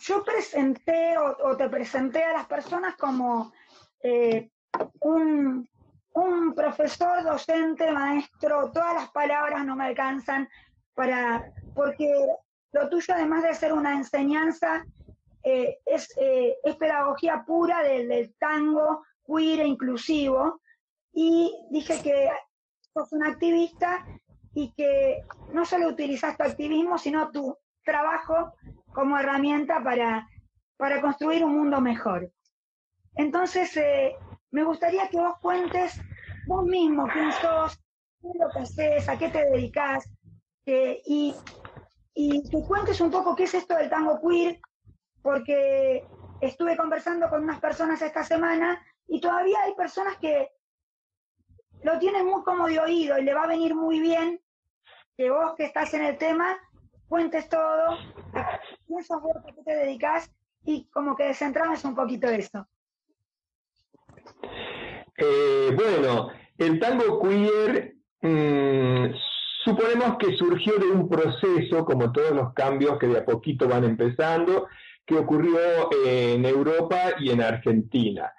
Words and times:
Yo 0.00 0.24
presenté 0.24 1.16
o, 1.18 1.56
te 1.56 1.68
presenté 1.68 2.24
a 2.24 2.32
las 2.32 2.46
personas 2.46 2.96
como 2.96 3.52
eh, 4.02 4.50
un, 5.00 5.68
un 6.14 6.54
profesor, 6.54 7.22
docente, 7.22 7.90
maestro, 7.92 8.70
todas 8.72 8.94
las 8.94 9.10
palabras 9.10 9.64
no 9.64 9.76
me 9.76 9.86
alcanzan 9.86 10.48
para, 10.94 11.52
porque 11.74 12.08
lo 12.72 12.88
tuyo 12.88 13.14
además 13.14 13.42
de 13.42 13.54
ser 13.54 13.72
una 13.72 13.94
enseñanza, 13.94 14.84
eh, 15.42 15.78
es, 15.84 16.12
eh, 16.16 16.56
es 16.64 16.76
pedagogía 16.76 17.44
pura 17.46 17.82
del, 17.82 18.08
del 18.08 18.34
tango 18.38 19.02
queer 19.26 19.60
e 19.60 19.66
inclusivo, 19.66 20.60
y 21.12 21.52
dije 21.70 22.00
que 22.02 22.30
sos 22.94 23.12
un 23.12 23.24
activista 23.24 24.06
y 24.54 24.72
que 24.72 25.24
no 25.52 25.64
solo 25.64 25.88
utilizas 25.88 26.36
tu 26.36 26.44
activismo, 26.44 26.98
sino 26.98 27.30
tu 27.30 27.56
trabajo 27.90 28.54
como 28.92 29.18
herramienta 29.18 29.82
para, 29.82 30.28
para 30.76 31.00
construir 31.00 31.44
un 31.44 31.56
mundo 31.56 31.80
mejor. 31.80 32.30
Entonces, 33.16 33.76
eh, 33.76 34.16
me 34.52 34.62
gustaría 34.62 35.08
que 35.08 35.18
vos 35.18 35.38
cuentes 35.40 36.00
vos 36.46 36.64
mismo 36.64 37.06
quién 37.12 37.32
sos, 37.32 37.76
qué 38.20 38.28
es 38.28 38.36
lo 38.38 38.48
que 38.50 38.58
haces, 38.60 39.08
a 39.08 39.18
qué 39.18 39.28
te 39.28 39.44
dedicas, 39.44 40.08
eh, 40.66 41.02
y, 41.04 41.34
y 42.14 42.48
que 42.48 42.62
cuentes 42.66 43.00
un 43.00 43.10
poco 43.10 43.34
qué 43.34 43.44
es 43.44 43.54
esto 43.54 43.74
del 43.74 43.90
tango 43.90 44.20
queer, 44.20 44.60
porque 45.22 46.06
estuve 46.40 46.76
conversando 46.76 47.28
con 47.28 47.42
unas 47.42 47.60
personas 47.60 48.00
esta 48.02 48.22
semana 48.24 48.80
y 49.08 49.20
todavía 49.20 49.58
hay 49.62 49.74
personas 49.74 50.16
que 50.18 50.48
lo 51.82 51.98
tienen 51.98 52.26
muy 52.26 52.42
como 52.44 52.68
de 52.68 52.78
oído 52.78 53.18
y 53.18 53.24
le 53.24 53.34
va 53.34 53.44
a 53.44 53.48
venir 53.48 53.74
muy 53.74 54.00
bien 54.00 54.40
que 55.16 55.30
vos 55.30 55.54
que 55.56 55.64
estás 55.64 55.92
en 55.94 56.04
el 56.04 56.16
tema 56.18 56.56
cuentes 57.10 57.48
todo, 57.48 57.98
sos 59.02 59.20
a 59.34 59.52
qué 59.52 59.62
te 59.64 59.74
dedicas 59.74 60.30
y 60.64 60.84
como 60.84 61.16
que 61.16 61.24
descentrames 61.24 61.84
un 61.84 61.96
poquito 61.96 62.28
eso. 62.28 62.68
Eh, 65.16 65.74
bueno, 65.74 66.30
el 66.56 66.78
tango 66.78 67.20
queer 67.20 67.96
mm, 68.22 69.12
suponemos 69.64 70.18
que 70.18 70.36
surgió 70.36 70.78
de 70.78 70.86
un 70.86 71.08
proceso, 71.08 71.84
como 71.84 72.12
todos 72.12 72.30
los 72.30 72.54
cambios 72.54 72.96
que 73.00 73.08
de 73.08 73.18
a 73.18 73.24
poquito 73.24 73.66
van 73.66 73.84
empezando, 73.84 74.68
que 75.04 75.16
ocurrió 75.16 75.58
en 76.06 76.44
Europa 76.44 77.14
y 77.18 77.30
en 77.30 77.42
Argentina. 77.42 78.32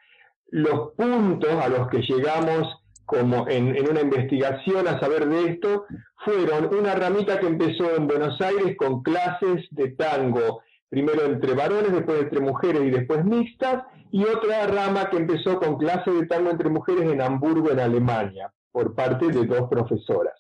Los 0.48 0.94
puntos 0.94 1.52
a 1.62 1.68
los 1.68 1.90
que 1.90 2.02
llegamos 2.04 2.81
como 3.12 3.46
en, 3.50 3.76
una 3.90 4.00
investigación 4.00 4.88
a 4.88 4.98
saber 5.02 5.28
de 5.28 5.50
esto 5.50 5.86
fueron 6.24 6.74
una 6.74 6.96
ramita 6.96 7.42
que 7.42 7.48
empezó 7.48 7.94
en 7.94 8.08
Buenos 8.08 8.40
Aires 8.40 8.78
con 8.78 9.04
clases 9.04 9.66
de 9.72 9.90
tango, 9.90 10.62
primero 10.88 11.26
entre 11.26 11.54
varones, 11.54 11.92
después 11.92 12.22
entre 12.22 12.40
mujeres 12.40 12.84
y 12.84 12.90
después 12.90 13.26
mixtas, 13.26 13.84
y 14.12 14.24
otra 14.24 14.66
rama 14.68 15.10
que 15.10 15.18
empezó 15.18 15.60
con 15.60 15.78
clases 15.78 16.22
de 16.22 16.28
tango 16.28 16.52
entre 16.52 16.70
mujeres 16.70 17.12
en 17.12 17.22
Hamburgo, 17.22 17.72
en 17.72 17.82
Alemania, 17.82 18.54
por 18.72 18.96
parte 18.96 19.28
de 19.28 19.46
dos 19.46 19.68
profesoras. 19.70 20.36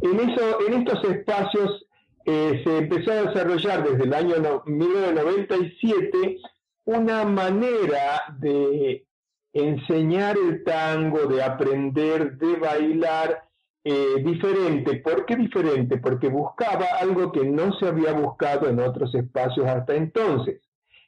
En, 0.00 0.20
eso, 0.20 0.58
en 0.68 0.74
estos 0.74 1.02
espacios 1.02 1.84
eh, 2.26 2.62
se 2.64 2.78
empezó 2.78 3.10
a 3.10 3.22
desarrollar 3.22 3.82
desde 3.82 4.04
el 4.04 4.14
año 4.14 4.36
no, 4.36 4.62
1997 4.66 6.38
una 6.84 7.24
manera 7.24 8.36
de 8.38 9.07
enseñar 9.52 10.36
el 10.36 10.64
tango, 10.64 11.26
de 11.26 11.42
aprender, 11.42 12.36
de 12.36 12.56
bailar 12.56 13.48
eh, 13.84 14.22
diferente. 14.24 14.96
¿Por 14.96 15.24
qué 15.24 15.36
diferente? 15.36 15.98
Porque 15.98 16.28
buscaba 16.28 16.86
algo 17.00 17.32
que 17.32 17.44
no 17.44 17.72
se 17.78 17.88
había 17.88 18.12
buscado 18.12 18.68
en 18.68 18.80
otros 18.80 19.14
espacios 19.14 19.66
hasta 19.66 19.94
entonces, 19.94 20.60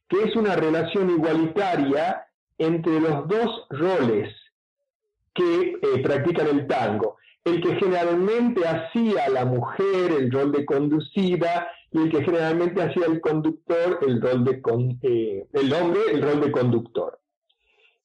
que 0.08 0.22
es 0.24 0.36
una 0.36 0.56
relación 0.56 1.10
igualitaria 1.10 2.26
entre 2.58 3.00
los 3.00 3.28
dos 3.28 3.66
roles 3.70 4.34
que 5.34 5.78
eh, 5.82 6.02
practican 6.02 6.48
el 6.48 6.66
tango. 6.66 7.16
El 7.44 7.62
que 7.62 7.74
generalmente 7.76 8.66
hacía 8.66 9.28
la 9.30 9.46
mujer 9.46 10.12
el 10.12 10.30
rol 10.30 10.52
de 10.52 10.66
conducida 10.66 11.68
y 11.90 11.98
el 11.98 12.10
que 12.10 12.22
generalmente 12.22 12.82
hacía 12.82 13.06
el 13.06 13.20
conductor 13.20 13.98
el 14.06 14.20
rol 14.20 14.44
de 14.44 14.60
con, 14.60 14.98
eh, 15.02 15.46
el 15.52 15.72
hombre 15.72 16.00
el 16.12 16.22
rol 16.22 16.40
de 16.40 16.52
conductor. 16.52 17.18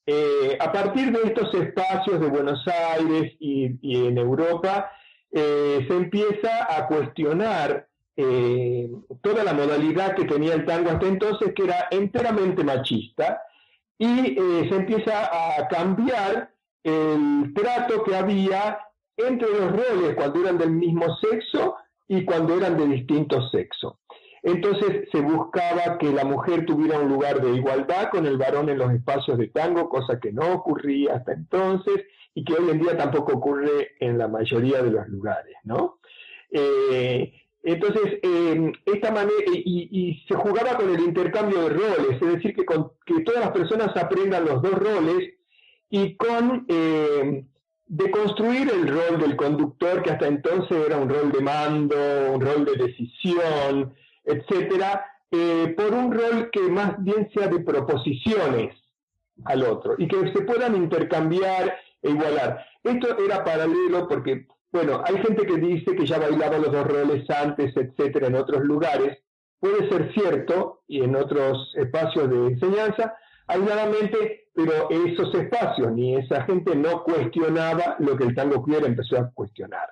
Eh, 0.08 0.58
a 0.60 0.72
partir 0.72 1.12
de 1.12 1.30
estos 1.30 1.54
espacios 1.56 2.20
de 2.20 2.28
Buenos 2.28 2.64
Aires 2.68 3.34
y, 3.40 4.06
en 4.06 4.18
Europa, 4.18 4.92
eh, 5.32 5.84
se 5.88 5.96
empieza 5.96 6.78
a 6.78 6.88
cuestionar 6.88 7.88
eh, 8.16 8.90
toda 9.22 9.44
la 9.44 9.54
modalidad 9.54 10.16
que 10.16 10.26
tenía 10.26 10.54
el 10.54 10.66
tango 10.66 10.92
hasta 10.92 11.08
entonces, 11.08 11.54
que 11.56 11.64
era 11.64 11.88
enteramente 11.90 12.64
machista, 12.64 13.42
y 13.98 14.36
se 14.36 14.76
empieza 14.76 15.58
a 15.58 15.68
cambiar 15.70 16.52
el 16.84 17.54
trato 17.56 18.04
que 18.04 18.14
había 18.14 18.78
entre 19.16 19.48
los 19.50 19.72
roles 19.72 20.16
cuando 20.16 20.42
eran 20.42 20.58
del 20.58 20.72
mismo 20.72 21.06
sexo 21.18 21.78
y 22.08 22.26
cuando 22.26 22.58
eran 22.58 22.78
de 22.78 22.88
distinto 22.88 23.48
sexo. 23.50 24.00
Entonces 24.46 25.10
se 25.12 25.22
buscaba 25.22 25.98
que 25.98 26.12
la 26.12 26.24
mujer 26.24 26.68
tuviera 26.68 27.00
un 27.00 27.10
lugar 27.10 27.42
de 27.42 27.56
igualdad 27.56 28.12
con 28.12 28.28
el 28.28 28.38
varón 28.38 28.70
en 28.70 28.78
los 28.78 28.94
espacios 28.94 29.40
de 29.40 29.48
tango, 29.48 29.90
cosa 29.90 30.20
que 30.20 30.32
no 30.32 30.54
ocurría 30.54 31.16
hasta 31.16 31.34
entonces 31.34 32.06
y 32.36 32.46
que 32.46 32.54
hoy 32.54 32.70
en 32.70 32.80
día 32.80 32.96
tampoco 32.96 33.34
ocurre 33.34 33.94
en 34.00 34.20
la 34.20 34.28
mayoría 34.28 34.84
de 34.84 34.92
los 34.92 35.08
lugares, 35.08 35.56
¿no? 35.64 35.98
Eh, 36.52 37.34
entonces, 37.64 38.20
eh, 38.22 38.72
esta 38.86 39.10
manera, 39.12 39.34
y, 39.48 40.24
se 40.28 40.36
jugaba 40.36 40.78
con 40.78 40.94
el 40.94 41.00
intercambio 41.00 41.64
de 41.64 41.70
roles, 41.70 42.22
es 42.22 42.34
decir, 42.34 42.56
que, 42.56 42.66
con, 42.66 42.92
que 43.04 43.22
todas 43.22 43.42
las 43.42 43.52
personas 43.52 43.98
aprendan 43.98 44.46
los 44.46 44.62
dos 44.62 44.74
roles 44.74 45.34
y 45.90 46.16
con 46.18 46.68
eh, 46.68 47.46
de 47.88 48.12
construir 48.12 48.70
el 48.70 48.88
rol 48.88 49.20
del 49.20 49.36
conductor, 49.36 50.04
que 50.04 50.12
hasta 50.12 50.28
entonces 50.28 50.78
era 50.86 50.98
un 50.98 51.10
rol 51.10 51.32
de 51.32 51.42
mando, 51.42 51.96
un 52.32 52.42
rol 52.42 52.64
de 52.64 52.74
decisión, 52.86 53.96
etcétera, 54.26 55.06
eh, 55.32 55.74
por 55.76 55.94
un 55.94 56.12
rol 56.12 56.50
que 56.52 56.62
más 56.62 57.04
bien 57.04 57.30
sea 57.34 57.48
de 57.48 57.60
proposiciones 57.60 58.76
al 59.44 59.64
otro 59.64 59.96
y 59.98 60.08
que 60.08 60.32
se 60.32 60.42
puedan 60.42 60.76
intercambiar 60.76 61.76
e 62.02 62.10
igualar. 62.10 62.66
Esto 62.84 63.18
era 63.24 63.44
paralelo 63.44 64.08
porque, 64.08 64.48
bueno, 64.72 65.02
hay 65.06 65.18
gente 65.18 65.46
que 65.46 65.58
dice 65.58 65.96
que 65.96 66.06
ya 66.06 66.20
bailaba 66.20 66.58
los 66.58 66.72
dos 66.72 66.88
roles 66.88 67.30
antes, 67.30 67.76
etcétera, 67.76 68.28
en 68.28 68.36
otros 68.36 68.64
lugares. 68.64 69.18
Puede 69.60 69.90
ser 69.90 70.14
cierto 70.14 70.84
y 70.88 71.04
en 71.04 71.16
otros 71.16 71.74
espacios 71.76 72.30
de 72.30 72.48
enseñanza, 72.48 73.16
aisladamente, 73.48 74.50
pero 74.54 74.90
esos 74.90 75.34
espacios 75.34 75.92
ni 75.92 76.16
esa 76.16 76.44
gente 76.44 76.76
no 76.76 77.04
cuestionaba 77.04 77.96
lo 78.00 78.16
que 78.16 78.26
el 78.26 78.36
tango 78.36 78.64
queer 78.64 78.86
empezó 78.86 79.18
a 79.18 79.32
cuestionar 79.32 79.90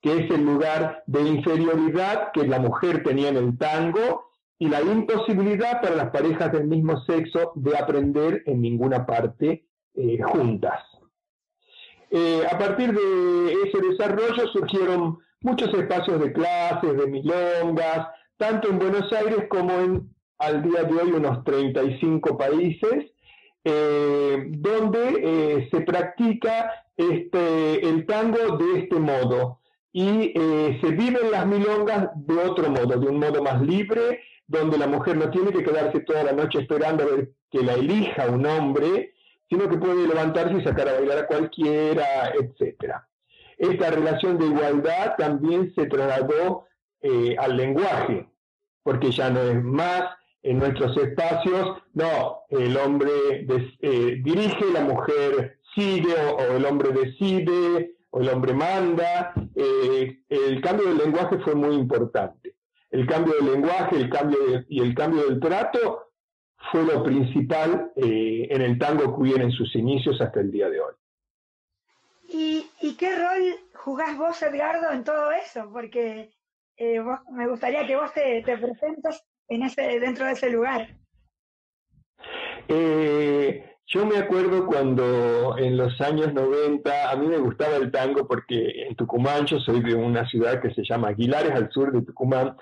que 0.00 0.16
es 0.18 0.30
el 0.30 0.44
lugar 0.44 1.02
de 1.06 1.22
inferioridad 1.22 2.30
que 2.32 2.46
la 2.46 2.58
mujer 2.58 3.02
tenía 3.02 3.28
en 3.28 3.36
el 3.36 3.58
tango 3.58 4.28
y 4.58 4.68
la 4.68 4.80
imposibilidad 4.80 5.80
para 5.80 5.94
las 5.94 6.10
parejas 6.10 6.52
del 6.52 6.66
mismo 6.66 7.00
sexo 7.04 7.52
de 7.54 7.76
aprender 7.76 8.42
en 8.46 8.60
ninguna 8.60 9.06
parte 9.06 9.64
eh, 9.94 10.18
juntas. 10.22 10.80
Eh, 12.10 12.42
a 12.50 12.58
partir 12.58 12.92
de 12.92 13.52
ese 13.64 13.80
desarrollo 13.80 14.48
surgieron 14.52 15.18
muchos 15.42 15.72
espacios 15.74 16.20
de 16.20 16.32
clases, 16.32 16.96
de 16.96 17.06
milongas, 17.06 18.08
tanto 18.36 18.68
en 18.68 18.78
Buenos 18.78 19.12
Aires 19.12 19.46
como 19.48 19.72
en, 19.72 20.14
al 20.38 20.62
día 20.62 20.84
de 20.84 20.94
hoy, 20.94 21.12
unos 21.12 21.44
35 21.44 22.38
países, 22.38 23.12
eh, 23.64 24.44
donde 24.48 25.68
se 25.70 25.80
practica 25.82 26.70
este, 26.96 27.86
el 27.88 28.06
tango 28.06 28.56
de 28.56 28.80
este 28.80 28.96
modo 28.96 29.57
y 29.92 30.32
eh, 30.34 30.78
se 30.80 30.90
viven 30.90 31.30
las 31.30 31.46
milongas 31.46 32.10
de 32.14 32.34
otro 32.38 32.70
modo, 32.70 32.98
de 32.98 33.08
un 33.08 33.18
modo 33.18 33.42
más 33.42 33.60
libre, 33.62 34.20
donde 34.46 34.78
la 34.78 34.86
mujer 34.86 35.16
no 35.16 35.30
tiene 35.30 35.52
que 35.52 35.62
quedarse 35.62 36.00
toda 36.00 36.24
la 36.24 36.32
noche 36.32 36.60
esperando 36.60 37.04
a 37.04 37.06
ver 37.06 37.30
que 37.50 37.62
la 37.62 37.74
elija 37.74 38.28
un 38.28 38.46
hombre, 38.46 39.14
sino 39.48 39.68
que 39.68 39.78
puede 39.78 40.06
levantarse 40.06 40.58
y 40.58 40.64
sacar 40.64 40.88
a 40.88 40.94
bailar 40.94 41.18
a 41.18 41.26
cualquiera, 41.26 42.32
etc. 42.34 42.94
Esta 43.56 43.90
relación 43.90 44.38
de 44.38 44.46
igualdad 44.46 45.16
también 45.16 45.72
se 45.74 45.86
trasladó 45.86 46.66
eh, 47.00 47.36
al 47.38 47.56
lenguaje. 47.56 48.26
porque 48.82 49.10
ya 49.10 49.28
no 49.28 49.40
es 49.42 49.62
más 49.62 50.04
en 50.42 50.58
nuestros 50.58 50.96
espacios, 50.96 51.76
no, 51.92 52.38
el 52.48 52.74
hombre 52.76 53.10
eh, 53.80 54.20
dirige, 54.22 54.64
la 54.72 54.80
mujer 54.80 55.58
sigue 55.74 56.14
o, 56.14 56.56
el 56.56 56.64
hombre 56.64 56.90
decide 56.92 57.97
o 58.10 58.20
el 58.20 58.28
hombre 58.28 58.54
manda. 58.54 59.34
Eh, 59.54 60.22
el 60.28 60.60
cambio 60.60 60.88
del 60.88 60.98
lenguaje 60.98 61.38
fue 61.38 61.54
muy 61.54 61.74
importante. 61.74 62.56
El 62.90 63.06
cambio 63.06 63.34
del 63.34 63.52
lenguaje 63.52 63.96
el 63.96 64.08
cambio 64.08 64.38
y 64.68 64.80
el 64.80 64.94
cambio 64.94 65.26
del 65.28 65.40
trato 65.40 66.12
fue 66.72 66.84
lo 66.84 67.02
principal 67.02 67.92
eh, 67.96 68.48
en 68.50 68.62
el 68.62 68.78
tango 68.78 69.20
queer 69.20 69.42
en 69.42 69.52
sus 69.52 69.74
inicios 69.76 70.20
hasta 70.20 70.40
el 70.40 70.50
día 70.50 70.68
de 70.68 70.80
hoy. 70.80 70.94
¿Y, 72.30 72.96
qué 72.98 73.16
rol 73.16 73.54
jugás 73.74 74.18
vos, 74.18 74.42
Edgardo, 74.42 74.90
en 74.92 75.04
todo 75.04 75.30
eso? 75.30 75.70
Porque 75.72 76.30
me 76.78 77.48
gustaría 77.48 77.86
que 77.86 77.96
vos 77.96 78.12
te, 78.12 78.42
te 78.42 78.58
presentes 78.58 79.22
en 79.48 79.62
ese, 79.62 79.98
dentro 79.98 80.26
de 80.26 80.32
ese 80.32 80.50
lugar? 80.50 80.88
Eh, 82.68 83.77
yo 83.88 84.04
me 84.04 84.18
acuerdo 84.18 84.66
cuando 84.66 85.56
en 85.56 85.78
los 85.78 85.98
años 86.02 86.34
90 86.34 87.10
a 87.10 87.16
mí 87.16 87.26
me 87.26 87.38
gustaba 87.38 87.76
el 87.76 87.90
tango 87.90 88.28
porque 88.28 88.86
en 88.86 88.94
Tucumán, 88.94 89.46
yo 89.46 89.58
soy 89.60 89.80
de 89.80 89.94
una 89.94 90.28
ciudad 90.28 90.60
que 90.60 90.74
se 90.74 90.84
llama 90.84 91.08
Aguilares, 91.08 91.52
al 91.52 91.70
sur 91.70 91.90
de 91.90 92.02
Tucumán, 92.02 92.54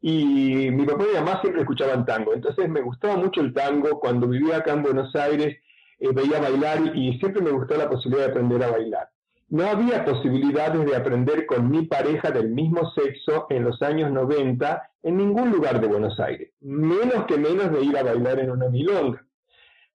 y 0.00 0.70
mi 0.72 0.84
papá 0.84 1.04
y 1.10 1.16
mamá 1.16 1.40
siempre 1.40 1.62
escuchaban 1.62 2.04
tango. 2.04 2.34
Entonces 2.34 2.68
me 2.68 2.80
gustaba 2.80 3.16
mucho 3.16 3.40
el 3.40 3.54
tango. 3.54 4.00
Cuando 4.00 4.26
vivía 4.26 4.58
acá 4.58 4.72
en 4.72 4.82
Buenos 4.82 5.14
Aires 5.14 5.58
eh, 6.00 6.08
veía 6.12 6.40
bailar 6.40 6.94
y 6.96 7.18
siempre 7.18 7.40
me 7.40 7.52
gustó 7.52 7.76
la 7.76 7.88
posibilidad 7.88 8.26
de 8.26 8.32
aprender 8.32 8.64
a 8.64 8.70
bailar. 8.72 9.08
No 9.50 9.68
había 9.68 10.04
posibilidades 10.04 10.84
de 10.84 10.96
aprender 10.96 11.46
con 11.46 11.70
mi 11.70 11.86
pareja 11.86 12.32
del 12.32 12.50
mismo 12.50 12.90
sexo 12.90 13.46
en 13.48 13.62
los 13.62 13.80
años 13.80 14.10
90 14.10 14.90
en 15.04 15.16
ningún 15.18 15.52
lugar 15.52 15.80
de 15.80 15.86
Buenos 15.86 16.18
Aires, 16.18 16.50
menos 16.60 17.26
que 17.26 17.38
menos 17.38 17.70
de 17.70 17.84
ir 17.84 17.96
a 17.96 18.02
bailar 18.02 18.40
en 18.40 18.50
una 18.50 18.68
milonga. 18.68 19.24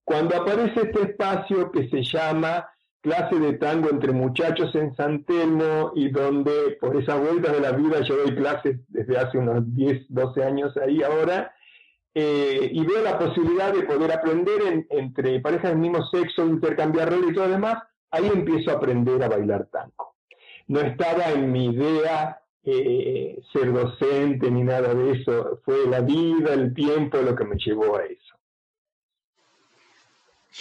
Cuando 0.09 0.37
aparece 0.37 0.87
este 0.87 1.03
espacio 1.03 1.71
que 1.71 1.87
se 1.87 2.01
llama 2.01 2.67
clase 2.99 3.35
de 3.35 3.53
tango 3.53 3.91
entre 3.91 4.11
muchachos 4.11 4.73
en 4.73 4.95
San 4.95 5.23
Telmo 5.23 5.91
y 5.93 6.09
donde 6.09 6.79
por 6.81 6.95
esas 6.95 7.19
vueltas 7.19 7.53
de 7.53 7.59
la 7.59 7.73
vida 7.73 8.01
yo 8.01 8.17
doy 8.17 8.35
clases 8.35 8.79
desde 8.87 9.19
hace 9.19 9.37
unos 9.37 9.71
10, 9.75 10.07
12 10.09 10.43
años 10.43 10.75
ahí 10.77 11.03
ahora, 11.03 11.53
eh, 12.15 12.71
y 12.73 12.83
veo 12.87 13.03
la 13.03 13.19
posibilidad 13.19 13.71
de 13.71 13.83
poder 13.83 14.11
aprender 14.11 14.83
entre 14.89 15.41
parejas 15.41 15.73
del 15.73 15.79
mismo 15.79 16.03
sexo, 16.07 16.43
intercambiar 16.43 17.11
roles 17.11 17.29
y 17.29 17.33
todo 17.35 17.45
lo 17.45 17.51
demás, 17.51 17.77
ahí 18.09 18.31
empiezo 18.33 18.71
a 18.71 18.77
aprender 18.77 19.21
a 19.21 19.29
bailar 19.29 19.67
tango. 19.71 20.15
No 20.65 20.79
estaba 20.79 21.29
en 21.29 21.51
mi 21.51 21.67
idea 21.67 22.41
eh, 22.63 23.39
ser 23.53 23.71
docente 23.71 24.49
ni 24.49 24.63
nada 24.63 24.91
de 24.91 25.11
eso, 25.11 25.61
fue 25.63 25.85
la 25.87 26.01
vida, 26.01 26.55
el 26.55 26.73
tiempo 26.73 27.19
lo 27.19 27.35
que 27.35 27.45
me 27.45 27.57
llevó 27.57 27.97
a 27.97 28.05
eso. 28.05 28.28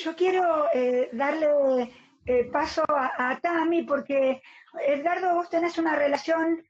Yo 0.04 0.14
quiero 0.16 0.66
eh, 0.72 1.08
darle 1.12 1.92
eh, 2.26 2.44
paso 2.52 2.84
a, 2.88 3.30
a, 3.30 3.40
Tami 3.40 3.82
porque, 3.82 4.42
Edgardo, 4.86 5.34
vos 5.34 5.48
tenés 5.50 5.78
una 5.78 5.94
relación 5.96 6.64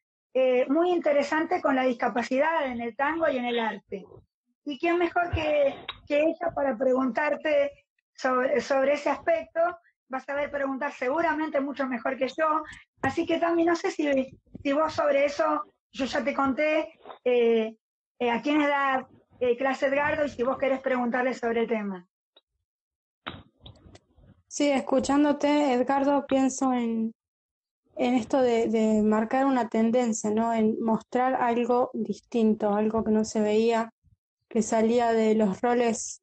muy 0.69 0.93
interesante 0.93 1.61
con 1.61 1.75
la 1.75 1.83
discapacidad 1.83 2.67
en 2.67 2.81
el 2.81 2.95
tango 2.95 3.29
y 3.29 3.39
en 3.39 3.47
el 3.47 3.59
arte. 3.59 4.05
¿Y 4.65 4.79
quién 4.79 4.97
mejor 4.97 5.31
que, 5.31 5.75
que 6.07 6.21
ella 6.21 6.53
para 6.55 6.79
preguntarte 6.79 7.73
sobre, 8.15 8.61
sobre 8.61 8.93
ese 8.93 9.11
aspecto? 9.11 9.61
vas 10.09 10.29
a 10.29 10.35
ver 10.35 10.51
preguntar 10.51 10.93
seguramente 10.93 11.61
mucho 11.61 11.87
mejor 11.87 12.17
que 12.17 12.29
yo. 12.29 12.65
Así 13.03 13.27
que 13.27 13.39
también 13.39 13.69
no 13.69 13.77
sé 13.77 13.91
si, 13.91 14.39
si 14.63 14.73
vos 14.73 14.93
sobre 14.93 15.27
eso, 15.27 15.65
yo 15.93 16.05
ya 16.05 16.25
te 16.25 16.35
conté 16.35 16.99
eh, 17.25 17.77
eh, 18.19 18.31
a 18.31 18.43
quién 18.43 18.61
da 18.61 19.07
eh, 19.41 19.57
clase 19.57 19.87
Edgardo 19.87 20.25
y 20.25 20.31
si 20.31 20.43
vos 20.43 20.59
querés 20.59 20.81
preguntarle 20.81 21.35
sobre 21.35 21.61
el 21.61 21.69
tema. 21.69 22.07
Sí, 24.59 24.69
escuchándote, 24.73 25.73
Edgardo, 25.73 26.27
pienso 26.27 26.73
en, 26.73 27.15
en 27.95 28.15
esto 28.15 28.43
de, 28.43 28.67
de, 28.67 29.05
marcar 29.05 29.47
una 29.47 29.69
tendencia, 29.69 30.33
¿no? 30.33 30.53
En 30.53 30.81
mostrar 30.81 31.37
algo 31.37 31.93
distinto, 31.95 32.75
algo 32.75 33.05
que 33.05 33.13
no 33.13 33.25
se 33.25 33.41
veía, 33.41 33.93
que 34.49 34.63
salía 34.63 35.13
de 35.13 35.37
los 35.37 35.61
roles 35.61 36.23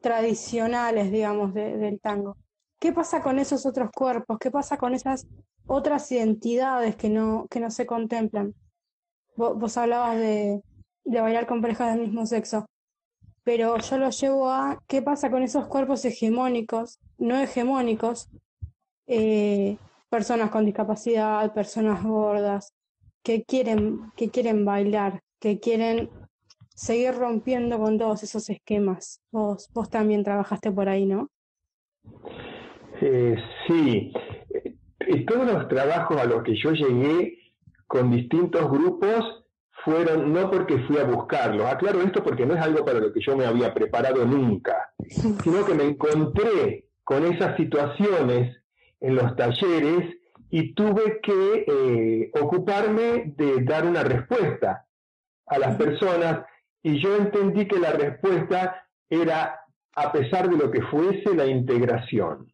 tradicionales, 0.00 1.12
digamos, 1.12 1.52
del 1.52 2.00
tango. 2.00 2.38
¿Qué 2.80 2.90
pasa 2.94 3.20
con 3.20 3.38
esos 3.38 3.66
otros 3.66 3.90
cuerpos? 3.90 4.38
¿Qué 4.38 4.50
pasa 4.50 4.78
con 4.78 4.94
esas 4.94 5.26
otras 5.66 6.10
identidades 6.10 6.96
que 6.96 7.10
no, 7.10 7.46
que 7.50 7.60
no 7.60 7.70
se 7.70 7.84
contemplan? 7.84 8.54
Vos, 9.36 9.76
hablabas 9.76 10.16
de, 10.16 10.62
bailar 11.04 11.46
con 11.46 11.60
parejas 11.60 11.94
del 11.94 12.06
mismo 12.06 12.24
sexo, 12.24 12.64
pero 13.44 13.78
yo 13.78 13.98
lo 13.98 14.10
llevo 14.10 14.50
a 14.50 14.82
qué 14.88 15.02
pasa 15.02 15.30
con 15.30 15.42
esos 15.42 15.66
cuerpos 15.68 16.04
hegemónicos, 16.04 16.98
no 17.18 17.38
hegemónicos, 17.38 18.28
eh, 19.06 19.76
personas 20.08 20.50
con 20.50 20.64
discapacidad, 20.64 21.52
personas 21.52 22.02
gordas, 22.02 22.72
que 23.22 23.44
quieren, 23.44 24.12
que 24.16 24.30
quieren 24.30 24.64
bailar, 24.64 25.20
que 25.40 25.60
quieren 25.60 26.08
seguir 26.74 27.14
rompiendo 27.14 27.78
con 27.78 27.98
todos 27.98 28.22
esos 28.22 28.48
esquemas. 28.48 29.20
Vos, 29.30 29.70
vos 29.74 29.90
también 29.90 30.24
trabajaste 30.24 30.72
por 30.72 30.88
ahí, 30.88 31.06
¿no? 31.06 31.28
Eh, 33.00 33.36
sí, 33.66 34.12
eh, 35.00 35.24
todos 35.26 35.46
los 35.46 35.68
trabajos 35.68 36.16
a 36.16 36.24
los 36.24 36.42
que 36.42 36.56
yo 36.56 36.72
llegué 36.72 37.38
con 37.86 38.10
distintos 38.10 38.70
grupos 38.70 39.43
fueron 39.84 40.32
no 40.32 40.50
porque 40.50 40.78
fui 40.80 40.98
a 40.98 41.04
buscarlos, 41.04 41.66
aclaro 41.66 42.00
esto 42.02 42.22
porque 42.22 42.46
no 42.46 42.54
es 42.54 42.60
algo 42.60 42.84
para 42.84 43.00
lo 43.00 43.12
que 43.12 43.20
yo 43.20 43.36
me 43.36 43.44
había 43.44 43.72
preparado 43.74 44.24
nunca, 44.24 44.92
sino 45.08 45.64
que 45.64 45.74
me 45.74 45.84
encontré 45.84 46.86
con 47.04 47.24
esas 47.24 47.56
situaciones 47.56 48.56
en 49.00 49.14
los 49.14 49.36
talleres 49.36 50.16
y 50.50 50.72
tuve 50.74 51.20
que 51.22 51.64
eh, 51.66 52.30
ocuparme 52.40 53.34
de 53.36 53.62
dar 53.62 53.86
una 53.86 54.02
respuesta 54.02 54.86
a 55.46 55.58
las 55.58 55.76
personas 55.76 56.46
y 56.82 57.02
yo 57.02 57.16
entendí 57.16 57.66
que 57.66 57.78
la 57.78 57.92
respuesta 57.92 58.86
era 59.10 59.60
a 59.96 60.12
pesar 60.12 60.48
de 60.48 60.56
lo 60.56 60.70
que 60.70 60.82
fuese 60.82 61.34
la 61.34 61.46
integración. 61.46 62.52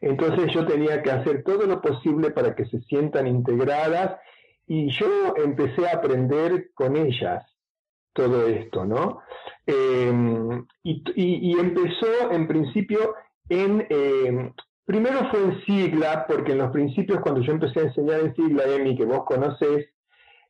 Entonces 0.00 0.52
yo 0.52 0.66
tenía 0.66 1.02
que 1.02 1.10
hacer 1.10 1.42
todo 1.44 1.66
lo 1.66 1.80
posible 1.80 2.30
para 2.30 2.54
que 2.54 2.64
se 2.66 2.80
sientan 2.82 3.26
integradas 3.26 4.16
y 4.72 4.88
yo 4.90 5.34
empecé 5.36 5.84
a 5.88 5.96
aprender 5.96 6.70
con 6.74 6.96
ellas 6.96 7.44
todo 8.12 8.46
esto, 8.46 8.84
¿no? 8.84 9.18
Em, 9.66 10.64
y, 10.84 11.58
empezó 11.58 12.30
en 12.30 12.46
principio 12.46 13.16
en, 13.48 13.84
em, 13.90 14.52
primero 14.84 15.28
fue 15.28 15.42
en 15.42 15.60
sigla, 15.62 16.24
porque 16.28 16.52
en 16.52 16.58
los 16.58 16.70
principios 16.70 17.20
cuando 17.20 17.40
yo 17.40 17.50
empecé 17.50 17.80
a 17.80 17.82
enseñar 17.84 18.20
en 18.20 18.34
sigla, 18.36 18.62
Emi, 18.62 18.96
que 18.96 19.04
vos 19.06 19.24
conocés, 19.24 19.88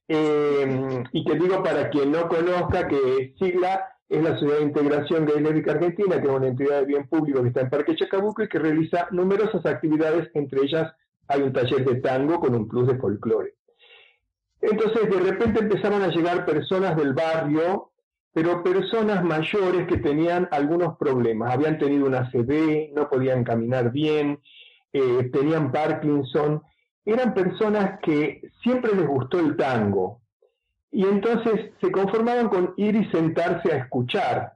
em, 0.06 1.02
y 1.12 1.24
que 1.24 1.38
digo 1.38 1.62
para 1.62 1.88
quien 1.88 2.12
no 2.12 2.28
conozca 2.28 2.88
que 2.88 3.32
sigla 3.38 3.88
es 4.06 4.22
la 4.22 4.32
Sociedad 4.38 4.58
de 4.58 4.64
Integración 4.64 5.24
Gay 5.24 5.40
Lésbica 5.40 5.72
Argentina, 5.72 6.20
que 6.20 6.28
es 6.28 6.34
una 6.34 6.48
entidad 6.48 6.80
de 6.80 6.86
bien 6.86 7.08
público 7.08 7.40
que 7.40 7.48
está 7.48 7.62
en 7.62 7.70
Parque 7.70 7.96
Chacabuco 7.96 8.42
y 8.42 8.48
que 8.48 8.58
realiza 8.58 9.08
numerosas 9.12 9.64
actividades, 9.64 10.28
entre 10.34 10.60
ellas 10.60 10.92
hay 11.26 11.40
un 11.40 11.54
taller 11.54 11.86
de 11.86 12.02
tango 12.02 12.38
con 12.38 12.54
un 12.54 12.68
plus 12.68 12.86
de 12.86 12.98
folclore. 12.98 13.54
Entonces, 14.62 15.08
de 15.08 15.20
repente 15.20 15.60
empezaron 15.60 16.02
a 16.02 16.08
llegar 16.08 16.44
personas 16.44 16.96
del 16.96 17.14
barrio, 17.14 17.90
pero 18.32 18.62
personas 18.62 19.24
mayores 19.24 19.86
que 19.86 19.96
tenían 19.98 20.48
algunos 20.50 20.96
problemas. 20.96 21.52
Habían 21.52 21.78
tenido 21.78 22.06
una 22.06 22.30
CB, 22.30 22.92
no 22.94 23.08
podían 23.08 23.42
caminar 23.44 23.90
bien, 23.90 24.40
eh, 24.92 25.30
tenían 25.32 25.72
Parkinson. 25.72 26.62
Eran 27.04 27.34
personas 27.34 27.98
que 28.02 28.42
siempre 28.62 28.94
les 28.94 29.06
gustó 29.06 29.40
el 29.40 29.56
tango, 29.56 30.20
y 30.92 31.04
entonces 31.04 31.70
se 31.80 31.90
conformaban 31.90 32.48
con 32.48 32.74
ir 32.76 32.96
y 32.96 33.10
sentarse 33.10 33.72
a 33.72 33.76
escuchar. 33.76 34.54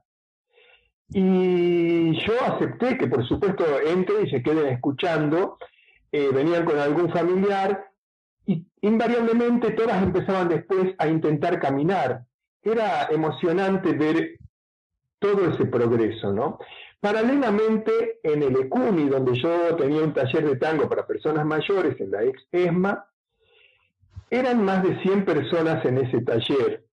Y 1.09 2.13
yo 2.25 2.33
acepté 2.45 2.97
que 2.97 3.07
por 3.07 3.25
supuesto 3.27 3.63
entren 3.79 4.25
y 4.25 4.29
se 4.29 4.41
queden 4.41 4.67
escuchando, 4.67 5.57
eh, 6.11 6.29
venían 6.33 6.65
con 6.65 6.77
algún 6.79 7.09
familiar 7.11 7.89
invariablemente 8.81 9.71
todas 9.71 10.01
empezaban 10.01 10.49
después 10.49 10.93
a 10.97 11.07
intentar 11.07 11.59
caminar. 11.59 12.25
Era 12.61 13.07
emocionante 13.11 13.93
ver 13.93 14.39
todo 15.19 15.49
ese 15.49 15.65
progreso, 15.65 16.31
¿no? 16.31 16.59
Paralelamente, 16.99 18.19
en 18.23 18.41
el 18.41 18.55
ECUNI, 18.55 19.09
donde 19.09 19.35
yo 19.39 19.75
tenía 19.75 20.03
un 20.03 20.13
taller 20.13 20.45
de 20.45 20.55
tango 20.55 20.89
para 20.89 21.05
personas 21.05 21.45
mayores, 21.45 21.99
en 21.99 22.11
la 22.11 22.23
ex 22.23 22.41
ESMA, 22.51 23.05
eran 24.29 24.63
más 24.63 24.83
de 24.83 24.99
100 25.01 25.25
personas 25.25 25.85
en 25.85 25.99
ese 25.99 26.21
taller. 26.21 26.85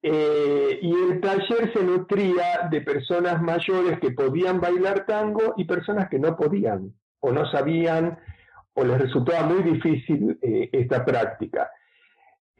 Eh, 0.00 0.78
y 0.80 0.92
el 0.92 1.20
taller 1.20 1.72
se 1.72 1.82
nutría 1.82 2.68
de 2.70 2.80
personas 2.82 3.42
mayores 3.42 3.98
que 3.98 4.12
podían 4.12 4.60
bailar 4.60 5.06
tango 5.06 5.54
y 5.56 5.64
personas 5.64 6.08
que 6.08 6.20
no 6.20 6.36
podían 6.36 6.94
o 7.18 7.32
no 7.32 7.50
sabían 7.50 8.16
o 8.78 8.84
les 8.84 8.98
resultaba 8.98 9.46
muy 9.46 9.62
difícil 9.62 10.38
eh, 10.40 10.70
esta 10.72 11.04
práctica. 11.04 11.70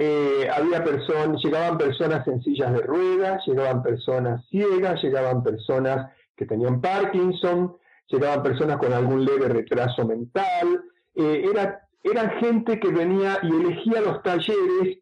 eh, 0.01 0.49
había 0.53 0.85
personas, 0.85 1.43
llegaban 1.43 1.77
personas 1.79 2.27
en 2.29 2.43
sillas 2.43 2.73
de 2.73 2.83
ruedas, 2.83 3.45
llegaban 3.47 3.83
personas 3.83 4.47
ciegas, 4.49 5.03
llegaban 5.03 5.43
personas 5.43 6.13
que 6.37 6.47
tenían 6.47 6.81
Parkinson, 6.81 7.77
llegaban 8.09 8.43
personas 8.43 8.77
con 8.79 8.93
algún 8.93 9.25
leve 9.25 9.49
retraso 9.49 10.07
mental, 10.07 10.83
eh, 11.15 11.45
era, 11.51 11.89
eran 12.03 12.31
gente 12.41 12.79
que 12.79 12.89
venía 12.89 13.39
y 13.43 13.49
elegía 13.49 14.01
los 14.01 14.23
talleres 14.23 14.99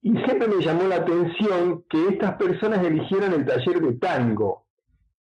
y 0.00 0.16
siempre 0.24 0.48
me 0.48 0.62
llamó 0.62 0.84
la 0.84 0.96
atención 0.96 1.84
que 1.88 2.08
estas 2.08 2.34
personas 2.36 2.84
eligieran 2.84 3.32
el 3.32 3.44
taller 3.44 3.80
de 3.80 3.94
tango, 3.94 4.64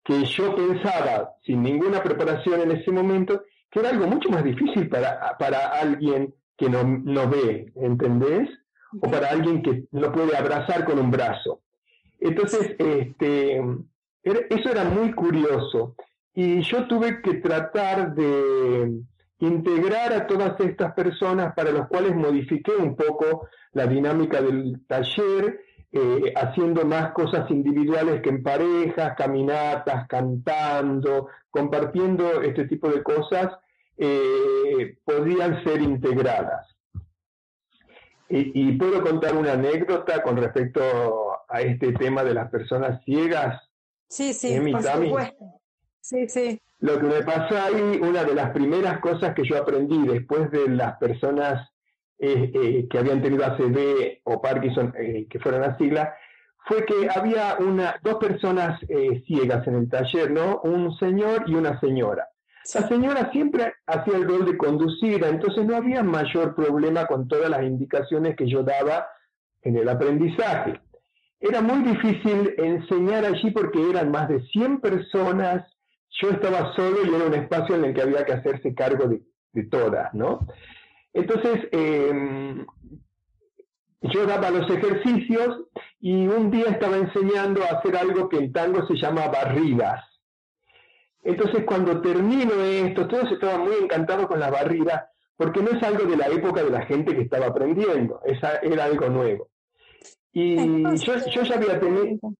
que 0.03 0.23
yo 0.25 0.55
pensaba, 0.55 1.35
sin 1.45 1.63
ninguna 1.63 2.01
preparación 2.01 2.61
en 2.61 2.71
ese 2.71 2.91
momento, 2.91 3.43
que 3.71 3.79
era 3.79 3.89
algo 3.89 4.07
mucho 4.07 4.29
más 4.29 4.43
difícil 4.43 4.89
para, 4.89 5.37
para 5.37 5.67
alguien 5.67 6.33
que 6.57 6.69
no, 6.69 6.83
no 6.83 7.29
ve, 7.29 7.71
¿entendés? 7.75 8.49
O 9.01 9.09
para 9.09 9.29
alguien 9.29 9.61
que 9.61 9.85
no 9.91 10.11
puede 10.11 10.35
abrazar 10.35 10.85
con 10.85 10.99
un 10.99 11.11
brazo. 11.11 11.61
Entonces, 12.19 12.75
este, 12.79 13.61
eso 14.23 14.71
era 14.71 14.83
muy 14.83 15.13
curioso. 15.13 15.95
Y 16.33 16.61
yo 16.61 16.87
tuve 16.87 17.21
que 17.21 17.35
tratar 17.35 18.13
de 18.13 19.01
integrar 19.39 20.13
a 20.13 20.27
todas 20.27 20.59
estas 20.59 20.93
personas 20.93 21.53
para 21.53 21.71
los 21.71 21.87
cuales 21.87 22.15
modifiqué 22.15 22.71
un 22.71 22.95
poco 22.95 23.47
la 23.71 23.87
dinámica 23.87 24.41
del 24.41 24.81
taller, 24.87 25.61
eh, 25.91 26.33
haciendo 26.35 26.85
más 26.85 27.13
cosas 27.13 27.49
individuales 27.49 28.21
que 28.21 28.29
en 28.29 28.43
parejas, 28.43 29.15
caminatas, 29.17 30.07
cantando, 30.07 31.29
compartiendo 31.49 32.41
este 32.41 32.65
tipo 32.65 32.89
de 32.89 33.01
cosas, 33.01 33.53
eh, 33.97 34.97
podían 35.03 35.63
ser 35.63 35.81
integradas. 35.81 36.67
Y, 38.31 38.73
puedo 38.73 39.01
contar 39.01 39.35
una 39.35 39.53
anécdota 39.53 40.21
con 40.21 40.37
respecto 40.37 41.31
a 41.47 41.61
este 41.61 41.93
tema 41.93 42.23
de 42.23 42.35
las 42.35 42.51
personas 42.51 43.03
ciegas. 43.03 43.59
Sí, 44.07 44.33
sí, 44.33 44.59
por 44.71 44.83
supuesto. 44.83 45.45
Sí, 45.99 46.29
sí. 46.29 46.61
Lo 46.79 46.99
que 46.99 47.07
me 47.07 47.23
pasó 47.23 47.57
ahí, 47.59 47.99
una 47.99 48.23
de 48.23 48.35
las 48.35 48.51
primeras 48.51 48.99
cosas 48.99 49.33
que 49.33 49.43
yo 49.43 49.57
aprendí 49.57 50.07
después 50.07 50.51
de 50.51 50.69
las 50.69 50.97
personas 50.97 51.69
eh, 52.19 52.51
eh, 52.53 52.87
que 52.89 52.97
habían 52.99 53.21
tenido 53.21 53.45
ACV 53.45 54.19
o 54.23 54.41
Parkinson, 54.41 54.93
eh, 54.97 55.27
que 55.29 55.39
fueron 55.39 55.63
a 55.63 55.77
sigla, 55.77 56.13
fue 56.67 56.85
que 56.85 57.09
había 57.15 57.55
una, 57.59 57.95
dos 58.03 58.15
personas 58.15 58.79
ciegas 59.25 59.65
en 59.65 59.75
el 59.75 59.89
taller, 59.89 60.29
¿no? 60.29 60.59
Un 60.63 60.95
señor 60.97 61.45
y 61.47 61.55
una 61.55 61.79
señora. 61.79 62.27
La 62.75 62.87
señora 62.87 63.31
siempre 63.31 63.73
hacía 63.87 64.17
el 64.17 64.27
rol 64.27 64.45
de 64.45 64.57
conducir, 64.57 65.23
entonces 65.23 65.65
no 65.65 65.75
había 65.75 66.03
mayor 66.03 66.53
problema 66.53 67.07
con 67.07 67.27
todas 67.27 67.49
las 67.49 67.63
indicaciones 67.63 68.35
que 68.35 68.47
yo 68.47 68.61
daba 68.61 69.07
en 69.63 69.77
el 69.77 69.89
aprendizaje. 69.89 70.79
Era 71.39 71.61
muy 71.61 71.83
difícil 71.83 72.53
enseñar 72.57 73.25
allí 73.25 73.51
porque 73.51 73.89
eran 73.89 74.11
más 74.11 74.27
de 74.27 74.41
100 74.47 74.81
personas, 74.81 75.65
yo 76.21 76.29
estaba 76.29 76.73
solo 76.75 76.97
y 77.05 77.15
era 77.15 77.25
un 77.25 77.33
espacio 77.33 77.75
en 77.75 77.85
el 77.85 77.93
que 77.93 78.01
había 78.01 78.25
que 78.25 78.33
hacerse 78.33 78.75
cargo 78.75 79.07
de, 79.07 79.63
todas, 79.71 80.13
¿no? 80.13 80.39
Entonces, 81.13 81.67
em, 81.71 82.65
yo 84.01 84.25
daba 84.25 84.49
los 84.51 84.69
ejercicios 84.69 85.65
y 85.99 86.27
un 86.27 86.51
día 86.51 86.65
estaba 86.65 86.97
enseñando 86.97 87.63
a 87.63 87.77
hacer 87.77 87.97
algo 87.97 88.29
que 88.29 88.37
en 88.37 88.53
tango 88.53 88.85
se 88.87 88.95
llama 88.95 89.27
barridas. 89.27 90.05
Entonces, 91.23 91.65
cuando 91.65 92.01
termino 92.01 92.53
esto, 92.61 93.07
todos 93.07 93.31
estaban 93.31 93.61
muy 93.61 93.75
encantados 93.81 94.27
con 94.27 94.39
la 94.39 94.49
barrida, 94.49 95.11
porque 95.35 95.61
no 95.61 95.71
es 95.71 95.83
algo 95.83 96.05
de 96.05 96.17
la 96.17 96.27
época 96.27 96.63
de 96.63 96.69
la 96.69 96.85
gente 96.85 97.13
que 97.13 97.21
estaba 97.21 97.47
aprendiendo, 97.47 98.21
era 98.23 98.85
algo 98.85 99.09
nuevo. 99.09 99.49
Y 100.31 100.83
yo, 100.97 101.43
ya 101.43 101.55
había 101.55 101.79
tenido... 101.79 102.33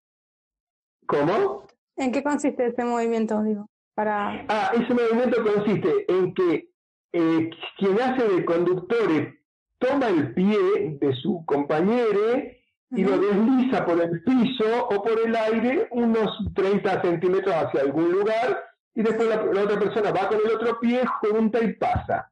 ¿Cómo? 1.05 1.67
¿En 1.97 2.11
qué 2.11 2.23
consiste 2.23 2.67
ese 2.67 2.85
movimiento, 2.85 3.41
digo? 3.43 3.67
Para... 3.95 4.45
Ah, 4.47 4.71
ese 4.73 4.93
movimiento 4.93 5.43
consiste 5.43 6.05
en 6.07 6.33
que 6.33 6.68
eh, 7.11 7.49
quien 7.77 7.99
hace 8.01 8.27
de 8.27 8.45
conductor 8.45 9.35
toma 9.77 10.07
el 10.07 10.33
pie 10.33 10.97
de 10.99 11.15
su 11.15 11.43
compañero 11.45 12.43
y 12.91 13.03
lo 13.03 13.17
desliza 13.17 13.85
por 13.85 14.01
el 14.01 14.23
piso 14.23 14.87
o 14.87 15.03
por 15.03 15.19
el 15.25 15.35
aire 15.35 15.87
unos 15.91 16.37
30 16.55 17.01
centímetros 17.01 17.55
hacia 17.55 17.81
algún 17.81 18.11
lugar 18.11 18.63
y 18.95 19.03
después 19.03 19.29
la, 19.29 19.41
otra 19.41 19.79
persona 19.79 20.11
va 20.11 20.27
con 20.27 20.39
el 20.43 20.51
otro 20.51 20.79
pie, 20.79 21.01
junta 21.21 21.63
y 21.63 21.73
pasa. 21.73 22.31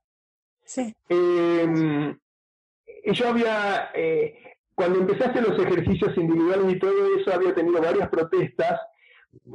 Sí. 0.65 0.93
Em, 1.07 2.17
yo 3.05 3.29
había, 3.29 3.91
eh, 3.93 4.55
cuando 4.75 4.99
empezaste 4.99 5.41
los 5.41 5.57
ejercicios 5.59 6.17
individuales 6.17 6.75
y 6.75 6.79
todo 6.79 7.15
eso, 7.17 7.33
había 7.33 7.53
tenido 7.53 7.81
varias 7.81 8.09
protestas, 8.09 8.81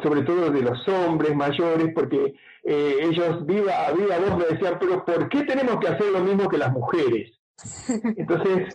sobre 0.02 0.22
todo 0.22 0.50
de 0.50 0.62
los 0.62 0.86
hombres 0.88 1.34
mayores, 1.34 1.92
porque 1.94 2.34
eh, 2.64 2.96
ellos 3.02 3.44
viva, 3.46 3.90
viva 3.96 4.18
voz 4.18 4.38
me 4.38 4.44
decían, 4.46 4.76
pero 4.78 5.04
¿por 5.04 5.28
qué 5.28 5.42
tenemos 5.42 5.78
que 5.78 5.88
hacer 5.88 6.06
lo 6.12 6.20
mismo 6.20 6.48
que 6.48 6.58
las 6.58 6.72
mujeres? 6.72 7.32
Entonces, 8.16 8.74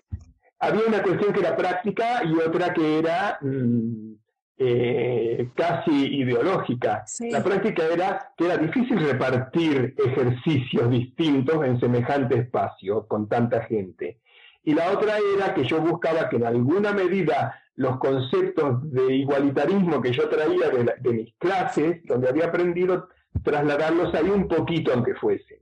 había 0.59 0.85
una 0.87 1.03
cuestión 1.03 1.33
que 1.33 1.39
era 1.39 1.55
práctica 1.55 2.23
y 2.23 2.33
otra 2.33 2.73
que 2.73 2.99
era 2.99 3.37
mm, 3.41 4.13
eh, 4.57 5.49
casi 5.55 5.91
ideológica. 5.91 7.05
La 7.29 7.43
práctica 7.43 7.83
era 7.85 8.31
que 8.35 8.45
era 8.45 8.57
difícil 8.57 8.99
repartir 8.99 9.95
ejercicios 9.97 10.89
distintos 10.89 11.63
en 11.63 11.79
semejante 11.79 12.39
espacio 12.39 13.07
con 13.07 13.29
tanta 13.29 13.63
gente. 13.63 14.19
Y 14.63 14.73
la 14.73 14.91
otra 14.91 15.17
era 15.35 15.53
que 15.53 15.63
yo 15.63 15.79
buscaba 15.79 16.27
que 16.27 16.37
en 16.37 16.45
alguna 16.45 16.91
medida 16.91 17.61
los 17.77 17.97
conceptos 17.99 18.91
de 18.91 19.15
igualitarismo 19.15 20.01
que 20.01 20.11
yo 20.11 20.27
traía 20.27 20.69
de, 20.69 21.13
mis 21.13 21.33
clases, 21.35 22.01
donde 22.05 22.27
había 22.27 22.47
aprendido, 22.47 23.07
trasladarlos 23.43 24.13
ahí 24.15 24.29
un 24.29 24.47
poquito 24.47 24.91
aunque 24.93 25.13
fuese. 25.15 25.61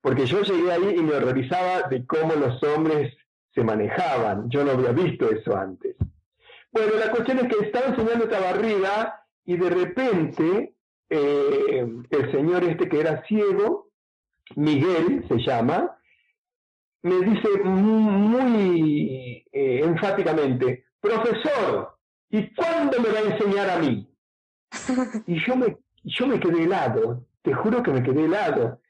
Porque 0.00 0.26
yo 0.26 0.42
llegué 0.42 0.70
ahí 0.70 0.94
y 0.96 1.02
me 1.02 1.14
horrorizaba 1.14 1.88
de 1.88 2.06
cómo 2.06 2.34
los 2.34 2.62
hombres 2.62 3.12
se 3.52 3.64
manejaban. 3.64 4.48
Yo 4.48 4.64
no 4.64 4.72
había 4.72 4.92
visto 4.92 5.28
eso 5.28 5.56
antes. 5.56 5.96
Bueno, 6.70 6.92
la 6.98 7.10
cuestión 7.10 7.38
es 7.38 7.48
que 7.48 7.64
estaba 7.66 7.86
enseñando 7.86 8.24
esta 8.24 8.40
barriga 8.40 9.20
y 9.44 9.56
de 9.56 9.70
repente 9.70 10.74
eh, 11.08 11.86
el 12.10 12.32
señor 12.32 12.64
este 12.64 12.88
que 12.88 13.00
era 13.00 13.24
ciego, 13.26 13.90
Miguel 14.54 15.24
se 15.28 15.38
llama, 15.38 15.96
me 17.02 17.20
dice 17.20 17.48
muy 17.64 19.44
eh, 19.52 19.80
enfáticamente, 19.82 20.84
profesor, 21.04 21.96
¿y 22.30 22.54
cuándo 22.54 23.00
me 23.00 23.10
va 23.10 23.18
a 23.18 23.32
enseñar 23.32 23.70
a 23.70 23.78
mí? 23.78 24.08
Y 25.26 25.38
yo 25.46 25.56
me, 25.56 25.76
yo 26.02 26.26
me 26.26 26.40
quedé 26.40 26.64
helado, 26.64 27.26
te 27.42 27.52
juro 27.52 27.82
que 27.82 27.92
me 27.92 28.02
quedé 28.02 28.24
helado. 28.24 28.80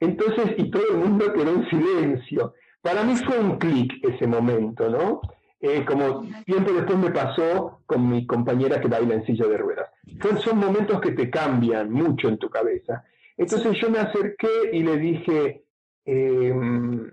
Entonces, 0.00 0.54
y 0.58 0.70
todo 0.70 0.82
el 0.90 0.98
mundo 0.98 1.32
quedó 1.32 1.54
en 1.54 1.68
silencio. 1.68 2.54
Para 2.82 3.02
mí 3.02 3.16
fue 3.16 3.38
un 3.38 3.58
clic 3.58 3.92
ese 4.02 4.26
momento, 4.26 4.88
¿no? 4.88 5.20
Eh, 5.60 5.84
como 5.84 6.24
tiempo 6.46 6.72
después 6.72 6.96
me 6.98 7.10
pasó 7.10 7.80
con 7.84 8.08
mi 8.08 8.24
compañera 8.26 8.80
que 8.80 8.86
baila 8.86 9.14
en 9.14 9.26
silla 9.26 9.46
de 9.48 9.56
ruedas. 9.56 9.90
Son, 10.22 10.38
son 10.38 10.58
momentos 10.58 11.00
que 11.00 11.12
te 11.12 11.28
cambian 11.28 11.90
mucho 11.90 12.28
en 12.28 12.38
tu 12.38 12.48
cabeza. 12.48 13.04
Entonces 13.36 13.76
yo 13.80 13.90
me 13.90 13.98
acerqué 13.98 14.70
y 14.72 14.82
le 14.84 14.98
dije, 14.98 15.64
em, 16.04 17.10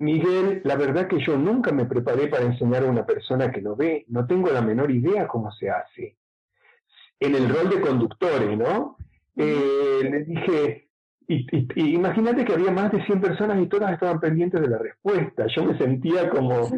Miguel, 0.00 0.62
la 0.64 0.76
verdad 0.76 1.08
que 1.08 1.20
yo 1.20 1.36
nunca 1.36 1.72
me 1.72 1.84
preparé 1.84 2.28
para 2.28 2.44
enseñar 2.44 2.84
a 2.84 2.90
una 2.90 3.04
persona 3.04 3.52
que 3.52 3.60
no 3.60 3.76
ve, 3.76 4.06
no 4.08 4.26
tengo 4.26 4.50
la 4.50 4.62
menor 4.62 4.90
idea 4.90 5.28
cómo 5.28 5.52
se 5.52 5.68
hace. 5.68 6.16
En 7.20 7.34
el 7.34 7.50
rol 7.50 7.68
de 7.68 7.82
conductores, 7.82 8.56
¿no? 8.56 8.96
Eh, 9.36 10.00
le 10.02 10.24
dije, 10.24 10.88
y, 11.28 11.46
imagínate 11.94 12.46
que 12.46 12.54
había 12.54 12.70
más 12.70 12.90
de 12.92 13.04
100 13.04 13.20
personas 13.20 13.60
y 13.60 13.66
todas 13.66 13.92
estaban 13.92 14.20
pendientes 14.20 14.62
de 14.62 14.68
la 14.68 14.78
respuesta. 14.78 15.46
Yo 15.54 15.66
me 15.66 15.76
sentía 15.76 16.30
como, 16.30 16.70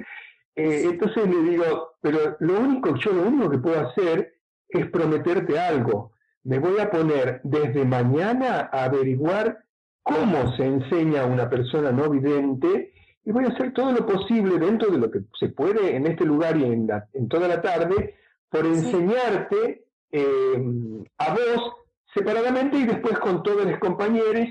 eh, 0.56 0.82
entonces 0.90 1.24
le 1.28 1.48
digo, 1.48 1.92
pero 2.00 2.36
lo 2.40 2.58
único, 2.58 2.96
yo 2.96 3.12
lo 3.12 3.22
único 3.22 3.50
que 3.50 3.58
puedo 3.58 3.88
hacer 3.88 4.34
es 4.68 4.90
prometerte 4.90 5.60
algo. 5.60 6.10
Me 6.42 6.58
voy 6.58 6.80
a 6.80 6.90
poner 6.90 7.40
desde 7.44 7.84
mañana 7.84 8.68
a 8.72 8.82
averiguar 8.82 9.64
cómo 10.02 10.56
se 10.56 10.66
enseña 10.66 11.22
a 11.22 11.26
una 11.26 11.48
persona 11.48 11.92
no 11.92 12.10
vidente 12.10 12.91
y 13.24 13.30
voy 13.30 13.44
a 13.44 13.48
hacer 13.48 13.72
todo 13.72 13.92
lo 13.92 14.06
posible 14.06 14.58
dentro 14.58 14.90
de 14.90 14.98
lo 14.98 15.10
que 15.10 15.20
se 15.38 15.48
puede 15.48 15.94
en 15.94 16.06
este 16.06 16.24
lugar 16.24 16.56
y 16.56 16.64
en, 16.64 16.88
en 17.12 17.28
toda 17.28 17.48
la 17.48 17.62
tarde 17.62 18.16
por 18.48 18.66
enseñarte 18.66 19.84
eh, 20.10 21.04
a 21.18 21.32
vos 21.32 21.72
separadamente 22.14 22.76
y 22.76 22.84
después 22.84 23.18
con 23.18 23.42
todos 23.42 23.64
los 23.64 23.78
compañeros. 23.78 24.48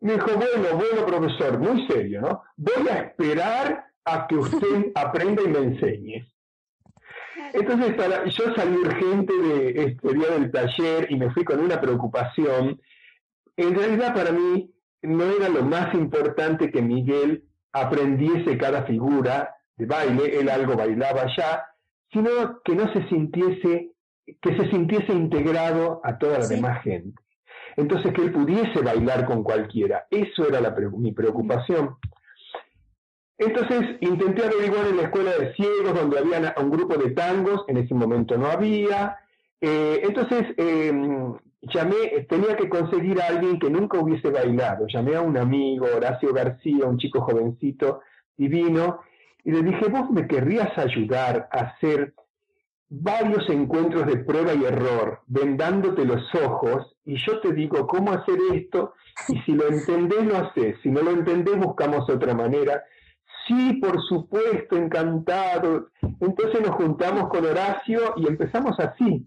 Me 0.00 0.14
dijo, 0.14 0.26
bueno, 0.26 0.76
bueno, 0.76 1.06
profesor, 1.06 1.58
muy 1.58 1.86
serio, 1.88 2.20
¿no? 2.20 2.42
Voy 2.56 2.88
a 2.88 2.98
esperar 2.98 3.84
a 4.04 4.26
que 4.26 4.36
usted 4.36 4.92
aprenda 4.94 5.42
y 5.42 5.48
me 5.48 5.58
enseñe. 5.58 6.26
Entonces, 7.52 7.94
para, 7.94 8.24
yo 8.26 8.54
salí 8.54 8.76
urgente 8.76 9.32
de 9.32 9.84
este 9.84 10.14
día 10.14 10.30
del 10.30 10.50
taller 10.50 11.10
y 11.10 11.16
me 11.16 11.30
fui 11.30 11.44
con 11.44 11.60
una 11.60 11.80
preocupación. 11.80 12.80
En 13.56 13.74
realidad, 13.74 14.14
para 14.14 14.32
mí, 14.32 14.72
no 15.02 15.24
era 15.24 15.48
lo 15.48 15.62
más 15.62 15.94
importante 15.94 16.70
que 16.70 16.82
Miguel 16.82 17.47
aprendiese 17.72 18.56
cada 18.58 18.84
figura 18.84 19.54
de 19.76 19.86
baile, 19.86 20.38
él 20.40 20.48
algo 20.48 20.76
bailaba 20.76 21.26
ya, 21.36 21.64
sino 22.12 22.60
que 22.64 22.74
no 22.74 22.92
se 22.92 23.08
sintiese, 23.08 23.92
que 24.40 24.56
se 24.56 24.70
sintiese 24.70 25.12
integrado 25.12 26.00
a 26.04 26.18
toda 26.18 26.38
la 26.38 26.44
Sí. 26.44 26.54
demás 26.56 26.82
gente. 26.82 27.20
Entonces 27.76 28.12
que 28.12 28.22
él 28.22 28.32
pudiese 28.32 28.80
bailar 28.82 29.24
con 29.26 29.44
cualquiera. 29.44 30.06
Eso 30.10 30.48
era 30.48 30.60
la 30.60 30.74
pre- 30.74 30.88
mi 30.90 31.12
preocupación. 31.12 31.96
Entonces 33.36 33.96
intenté 34.00 34.44
averiguar 34.44 34.86
en 34.88 34.96
la 34.96 35.02
escuela 35.04 35.30
de 35.38 35.54
ciegos 35.54 35.94
donde 35.94 36.18
había 36.18 36.54
un 36.60 36.70
grupo 36.70 36.96
de 36.96 37.10
tangos, 37.10 37.64
en 37.68 37.76
ese 37.76 37.94
momento 37.94 38.36
no 38.36 38.46
había. 38.46 39.16
Eh, 39.60 40.00
entonces 40.02 40.44
eh, 40.56 40.92
llamé, 41.62 42.26
tenía 42.28 42.56
que 42.56 42.68
conseguir 42.68 43.20
a 43.20 43.26
alguien 43.26 43.58
que 43.58 43.70
nunca 43.70 43.98
hubiese 43.98 44.30
bailado. 44.30 44.86
Llamé 44.86 45.16
a 45.16 45.20
un 45.20 45.36
amigo, 45.36 45.86
Horacio 45.94 46.32
García, 46.32 46.86
un 46.86 46.98
chico 46.98 47.20
jovencito, 47.20 48.00
divino, 48.36 49.00
y 49.44 49.52
le 49.52 49.62
dije, 49.62 49.88
vos 49.88 50.10
me 50.10 50.26
querrías 50.26 50.76
ayudar 50.78 51.48
a 51.52 51.58
hacer 51.58 52.14
varios 52.90 53.48
encuentros 53.50 54.06
de 54.06 54.18
prueba 54.18 54.54
y 54.54 54.64
error, 54.64 55.20
vendándote 55.26 56.04
los 56.04 56.22
ojos, 56.34 56.96
y 57.04 57.16
yo 57.16 57.40
te 57.40 57.52
digo 57.52 57.86
cómo 57.86 58.12
hacer 58.12 58.38
esto, 58.54 58.94
y 59.28 59.38
si 59.40 59.52
lo 59.52 59.68
entendés, 59.68 60.24
lo 60.24 60.36
haces, 60.36 60.76
si 60.82 60.90
no 60.90 61.02
lo 61.02 61.10
entendés, 61.10 61.56
buscamos 61.56 62.08
otra 62.08 62.34
manera. 62.34 62.82
Sí, 63.46 63.74
por 63.74 64.00
supuesto, 64.02 64.76
encantado. 64.76 65.88
Entonces 66.20 66.60
nos 66.60 66.76
juntamos 66.76 67.28
con 67.28 67.44
Horacio 67.46 68.14
y 68.16 68.26
empezamos 68.26 68.78
así. 68.78 69.26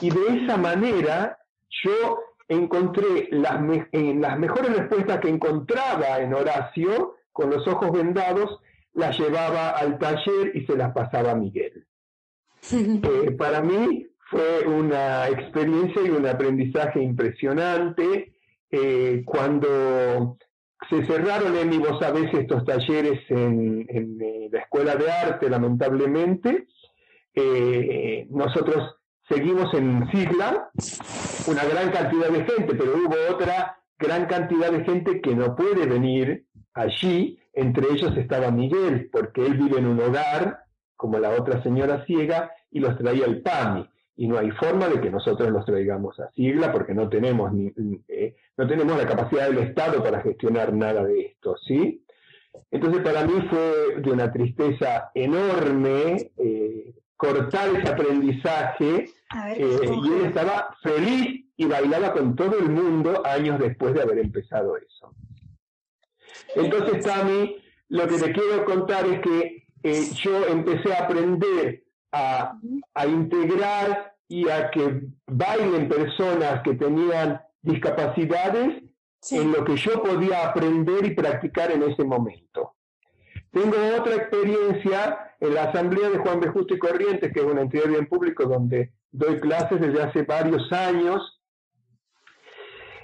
Y 0.00 0.10
de 0.10 0.44
esa 0.44 0.56
manera 0.56 1.39
yo 1.84 2.18
encontré 2.48 3.28
las, 3.30 3.60
me- 3.60 3.88
en 3.92 4.20
las 4.20 4.38
mejores 4.38 4.76
respuestas 4.76 5.20
que 5.20 5.28
encontraba 5.28 6.18
en 6.20 6.34
Horacio, 6.34 7.14
con 7.32 7.50
los 7.50 7.66
ojos 7.68 7.92
vendados, 7.92 8.58
las 8.92 9.18
llevaba 9.18 9.70
al 9.70 9.98
taller 9.98 10.50
y 10.54 10.66
se 10.66 10.76
las 10.76 10.92
pasaba 10.92 11.32
a 11.32 11.34
Miguel. 11.36 11.86
Eh, 12.72 13.30
para 13.38 13.62
mí 13.62 14.06
fue 14.30 14.66
una 14.66 15.28
experiencia 15.28 16.02
y 16.02 16.10
un 16.10 16.26
aprendizaje 16.26 17.00
impresionante. 17.02 18.34
Eh, 18.70 19.22
cuando 19.24 20.36
se 20.88 21.04
cerraron 21.06 21.56
en 21.56 21.68
mi 21.68 21.78
vos 21.78 21.98
sabés 22.00 22.32
estos 22.34 22.64
talleres 22.64 23.20
en, 23.30 23.86
en, 23.88 24.20
eh, 24.20 24.48
la 24.52 24.60
escuela 24.60 24.94
de 24.96 25.10
arte, 25.10 25.48
lamentablemente, 25.50 26.66
eh, 27.34 28.26
nosotros 28.30 28.99
seguimos 29.30 29.72
en 29.74 30.10
sigla 30.10 30.70
una 31.46 31.64
gran 31.64 31.90
cantidad 31.92 32.28
de 32.28 32.44
gente, 32.44 32.74
pero 32.74 32.94
hubo 32.96 33.34
otra 33.34 33.78
gran 33.98 34.26
cantidad 34.26 34.72
de 34.72 34.84
gente 34.84 35.20
que 35.20 35.34
no 35.34 35.54
puede 35.54 35.86
venir 35.86 36.46
allí. 36.74 37.38
Entre 37.52 37.86
ellos 37.92 38.16
estaba 38.16 38.50
Miguel, 38.50 39.08
porque 39.12 39.46
él 39.46 39.54
vive 39.54 39.78
en 39.78 39.86
un 39.86 40.00
hogar, 40.00 40.64
como 40.96 41.18
la 41.18 41.30
otra 41.30 41.62
señora 41.62 42.04
ciega, 42.06 42.50
y 42.70 42.80
los 42.80 42.96
traía 42.98 43.26
el 43.26 43.42
PAMI. 43.42 43.88
Y 44.16 44.28
no 44.28 44.38
hay 44.38 44.50
forma 44.50 44.88
de 44.88 45.00
que 45.00 45.10
nosotros 45.10 45.50
los 45.50 45.64
traigamos 45.64 46.18
a 46.20 46.30
sigla 46.32 46.72
porque 46.72 46.92
no 46.92 47.08
tenemos, 47.08 47.52
ni, 47.52 47.72
eh, 48.08 48.36
no 48.56 48.66
tenemos 48.66 48.96
la 48.98 49.06
capacidad 49.06 49.48
del 49.48 49.58
Estado 49.58 50.02
para 50.02 50.20
gestionar 50.20 50.74
nada 50.74 51.04
de 51.04 51.20
esto, 51.20 51.56
¿sí? 51.66 52.04
Entonces 52.70 53.02
para 53.02 53.24
mí 53.24 53.32
fue 53.48 54.00
de 54.02 54.10
una 54.10 54.30
tristeza 54.30 55.10
enorme 55.14 56.30
eh, 56.36 56.59
cortar 57.20 57.68
ese 57.76 57.88
aprendizaje 57.88 59.10
ver, 59.34 59.60
eh, 59.60 59.90
y 60.02 60.08
él 60.12 60.24
estaba 60.26 60.74
feliz 60.82 61.44
y 61.56 61.64
bailaba 61.66 62.12
con 62.14 62.34
todo 62.34 62.58
el 62.58 62.70
mundo 62.70 63.22
años 63.26 63.58
después 63.60 63.92
de 63.94 64.02
haber 64.02 64.18
empezado 64.18 64.76
eso. 64.78 65.14
Entonces, 66.54 67.04
Tami, 67.04 67.56
lo 67.88 68.08
que 68.08 68.16
te 68.16 68.32
quiero 68.32 68.64
contar 68.64 69.04
es 69.06 69.20
que 69.20 69.66
eh, 69.82 70.02
yo 70.14 70.46
empecé 70.46 70.94
a 70.94 71.04
aprender 71.04 71.84
a, 72.12 72.58
a 72.94 73.06
integrar 73.06 74.14
y 74.26 74.48
a 74.48 74.70
que 74.70 75.02
bailen 75.26 75.88
personas 75.88 76.62
que 76.62 76.74
tenían 76.74 77.40
discapacidades 77.62 78.82
Sí. 79.22 79.36
en 79.36 79.52
lo 79.52 79.62
que 79.66 79.76
yo 79.76 80.02
podía 80.02 80.48
aprender 80.48 81.04
y 81.04 81.14
practicar 81.14 81.70
en 81.70 81.82
ese 81.82 82.02
momento. 82.04 82.74
Tengo 83.50 83.76
otra 83.98 84.14
experiencia 84.14 85.29
en 85.40 85.54
la 85.54 85.64
Asamblea 85.64 86.10
de 86.10 86.18
Juan 86.18 86.40
B. 86.40 86.48
Justo 86.48 86.74
y 86.74 86.78
Corrientes, 86.78 87.32
que 87.32 87.40
es 87.40 87.46
una 87.46 87.62
entidad 87.62 87.84
de 87.84 87.90
bien 87.90 88.06
público 88.06 88.44
donde 88.44 88.92
doy 89.10 89.40
clases 89.40 89.80
desde 89.80 90.02
hace 90.02 90.22
varios 90.22 90.70
años. 90.72 91.40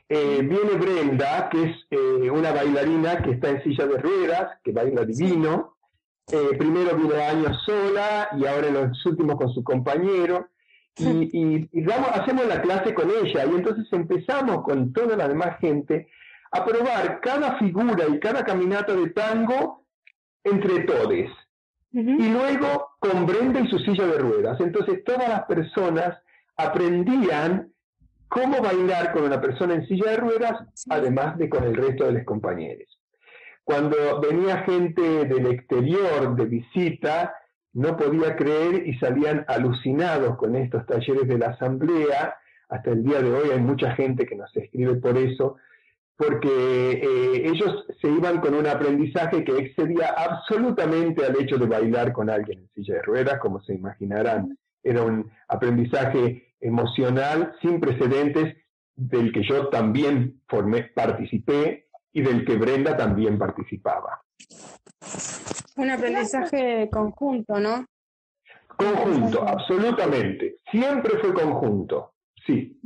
Eh, 0.09 0.41
viene 0.43 0.75
Brenda, 0.79 1.49
que 1.51 1.65
es 1.65 1.77
eh, 1.91 2.31
una 2.31 2.53
bailarina 2.53 3.23
que 3.23 3.33
está 3.33 3.51
en 3.51 3.63
silla 3.65 3.87
de 3.87 3.99
ruedas, 3.99 4.59
que 4.63 4.73
baila 4.73 5.05
divino. 5.05 5.77
Eh, 6.31 6.57
primero 6.59 6.97
vino 6.97 7.15
años 7.15 7.57
sola 7.65 8.29
y 8.39 8.47
ahora 8.47 8.69
en 8.69 8.75
los 8.75 9.07
últimos 9.07 9.37
con 9.37 9.53
su 9.53 9.63
compañero. 9.65 10.49
Y, 10.99 11.29
y- 11.33 11.69
y 11.73 11.83
damos- 11.85 12.09
hacemos 12.11 12.47
la 12.47 12.63
clase 12.63 12.95
con 12.95 13.11
ella 13.11 13.45
y 13.45 13.51
entonces 13.51 13.87
empezamos 13.93 14.63
con 14.65 14.93
toda 14.93 15.15
la 15.17 15.29
demás 15.29 15.59
gente 15.61 16.09
a 16.53 16.65
probar 16.65 17.21
cada 17.21 17.59
figura 17.59 18.07
y 18.09 18.19
cada 18.19 18.45
caminata 18.45 18.95
de 18.95 19.11
tango 19.11 19.85
entre 20.43 20.81
Y 21.97 22.29
luego 22.29 22.91
con 22.99 23.25
Brenda 23.25 23.61
y 23.61 23.69
su 23.69 23.79
silla 23.79 24.07
de 24.07 24.19
ruedas. 24.19 24.61
Entonces 24.61 25.03
todas 25.05 25.29
las 25.29 25.45
personas 25.45 26.19
aprendían 26.57 27.73
cómo 28.29 28.61
bailar 28.61 29.13
con 29.13 29.25
una 29.25 29.41
persona 29.41 29.75
en 29.75 29.87
silla 29.87 30.11
de 30.11 30.17
ruedas, 30.19 30.69
además 30.91 31.39
de 31.39 31.49
con 31.49 31.65
el 31.65 31.75
resto 31.75 32.05
de 32.05 32.13
los 32.13 32.25
compañeros. 32.25 32.87
Cuando 33.65 34.21
venía 34.21 34.59
gente 34.59 35.25
del 35.25 35.47
exterior 35.47 36.37
de 36.37 36.45
visita, 36.45 37.35
no 37.73 37.97
podía 37.97 38.37
creer 38.37 38.87
y 38.87 38.99
salían 38.99 39.45
alucinados 39.49 40.37
con 40.37 40.55
estos 40.55 40.85
talleres 40.87 41.27
de 41.27 41.39
la 41.39 41.49
asamblea. 41.49 42.37
Hasta 42.69 42.91
el 42.91 43.05
día 43.05 43.23
de 43.23 43.33
hoy 43.33 43.51
hay 43.53 43.61
mucha 43.61 43.93
gente 43.97 44.27
que 44.27 44.37
nos 44.37 44.55
escribe 44.55 44.97
por 44.97 45.17
eso, 45.17 45.57
porque 46.17 46.49
eh, 46.49 47.49
ellos 47.49 47.85
se 48.01 48.09
iban 48.09 48.41
con 48.41 48.55
un 48.55 48.67
aprendizaje 48.67 49.45
que 49.45 49.57
excedía 49.59 50.15
absolutamente 50.17 51.25
al 51.25 51.41
hecho 51.41 51.59
de 51.59 51.67
bailar 51.67 52.13
con 52.13 52.31
alguien 52.31 52.61
en 52.61 52.69
silla 52.75 52.95
de 52.95 53.03
ruedas, 53.03 53.39
como 53.39 53.61
se 53.61 53.75
imaginarán. 53.75 54.59
Era 54.83 55.03
un 55.03 55.31
aprendizaje 55.49 56.55
emocional 56.61 57.55
sin 57.61 57.81
precedentes 57.81 58.57
del 58.95 59.31
que 59.31 59.43
yo 59.47 59.69
también 59.69 60.41
formé, 60.49 60.85
participé 60.85 61.89
y 62.13 62.23
del 62.23 62.47
que 62.47 62.57
Brenda 62.57 62.97
también 62.97 63.39
participaba. 63.39 64.23
Un 65.77 65.91
aprendizaje 65.91 66.89
conjunto, 66.91 67.61
¿no? 67.61 67.85
Conjunto, 68.69 69.47
absolutamente. 69.47 70.57
Siempre 70.71 71.19
fue 71.19 71.35
conjunto, 71.35 72.15
sí. 72.47 72.81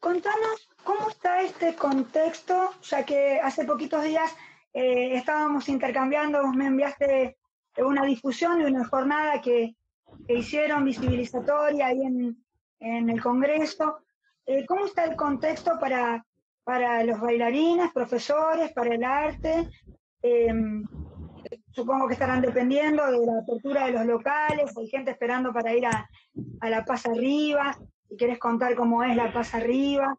Contanos 0.00 0.68
cómo 0.84 1.08
está 1.08 1.42
este 1.42 1.74
contexto, 1.74 2.70
ya 2.82 3.04
que 3.04 3.40
hace 3.40 3.64
poquitos 3.64 4.02
días 4.04 4.34
eh, 4.72 5.16
estábamos 5.16 5.68
intercambiando, 5.68 6.42
vos 6.42 6.54
me 6.54 6.66
enviaste 6.66 7.36
una 7.78 8.04
difusión 8.04 8.58
de 8.58 8.66
una 8.66 8.84
jornada 8.84 9.40
que, 9.40 9.76
que 10.26 10.34
hicieron 10.34 10.84
visibilizatoria 10.84 11.86
ahí 11.86 12.02
en, 12.02 12.44
en 12.80 13.10
el 13.10 13.20
Congreso. 13.20 13.98
Eh, 14.46 14.66
¿Cómo 14.66 14.86
está 14.86 15.04
el 15.04 15.16
contexto 15.16 15.78
para, 15.78 16.24
para 16.64 17.04
los 17.04 17.20
bailarines, 17.20 17.92
profesores, 17.92 18.72
para 18.72 18.94
el 18.94 19.04
arte? 19.04 19.68
Eh, 20.22 20.52
supongo 21.70 22.06
que 22.06 22.14
estarán 22.14 22.40
dependiendo 22.40 23.04
de 23.10 23.26
la 23.26 23.40
apertura 23.40 23.86
de 23.86 23.92
los 23.92 24.06
locales, 24.06 24.76
hay 24.76 24.88
gente 24.88 25.10
esperando 25.10 25.52
para 25.52 25.74
ir 25.74 25.86
a, 25.86 26.08
a 26.60 26.70
La 26.70 26.84
Paz 26.84 27.06
Arriba, 27.06 27.76
si 28.08 28.16
querés 28.16 28.38
contar 28.38 28.74
cómo 28.74 29.02
es 29.02 29.16
La 29.16 29.32
Paz 29.32 29.54
Arriba. 29.54 30.16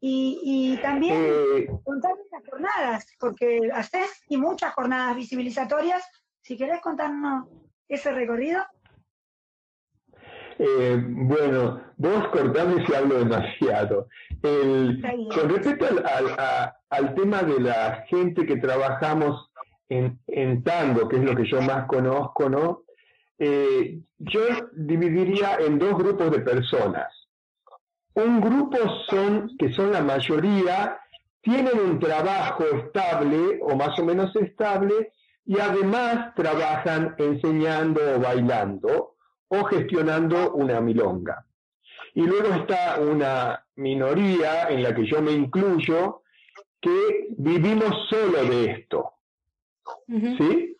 Y, 0.00 0.40
y 0.44 0.76
también 0.82 1.16
Eh, 1.16 1.68
contar 1.84 2.12
estas 2.24 2.42
jornadas, 2.48 3.06
porque 3.18 3.68
haces 3.72 4.22
y 4.28 4.36
muchas 4.36 4.72
jornadas 4.74 5.16
visibilizatorias. 5.16 6.02
Si 6.42 6.56
querés 6.56 6.80
contarnos 6.80 7.46
ese 7.88 8.12
recorrido. 8.12 8.62
Eh, 10.58 11.00
bueno, 11.06 11.80
vos 11.96 12.28
cortame 12.28 12.84
si 12.86 12.94
hablo 12.94 13.18
demasiado. 13.18 14.08
El- 14.42 15.00
con 15.34 15.48
respecto 15.50 15.86
al, 15.86 15.98
al- 16.06 16.34
a- 16.38 16.76
al 16.90 17.14
tema 17.14 17.42
de 17.42 17.60
la 17.60 18.04
gente 18.08 18.44
que 18.46 18.56
trabajamos 18.56 19.50
en, 19.88 20.18
en 20.26 20.62
tango, 20.64 21.08
que 21.08 21.16
es 21.16 21.22
lo 21.22 21.34
que 21.36 21.46
yo 21.48 21.60
más 21.62 21.86
conozco, 21.86 22.48
¿no? 22.48 22.82
Eh, 23.38 24.00
yo 24.18 24.40
dividiría 24.72 25.56
en 25.56 25.78
dos 25.78 25.96
grupos 25.96 26.30
de 26.32 26.40
personas. 26.40 27.06
Un 28.18 28.40
grupo 28.40 28.78
son, 29.08 29.56
que 29.56 29.72
son 29.72 29.92
la 29.92 30.02
mayoría, 30.02 30.98
tienen 31.40 31.78
un 31.78 32.00
trabajo 32.00 32.64
estable 32.64 33.60
o 33.62 33.76
más 33.76 33.96
o 33.96 34.04
menos 34.04 34.34
estable 34.34 35.12
y 35.46 35.60
además 35.60 36.34
trabajan 36.34 37.14
enseñando 37.16 38.00
o 38.16 38.18
bailando 38.18 39.14
o 39.46 39.64
gestionando 39.66 40.52
una 40.54 40.80
milonga. 40.80 41.46
Y 42.14 42.22
luego 42.22 42.48
está 42.54 42.98
una 43.00 43.64
minoría 43.76 44.68
en 44.68 44.82
la 44.82 44.92
que 44.92 45.06
yo 45.06 45.22
me 45.22 45.30
incluyo, 45.30 46.22
que 46.80 47.28
vivimos 47.36 48.08
solo 48.10 48.42
de 48.50 48.64
esto. 48.72 49.12
¿sí? 50.08 50.76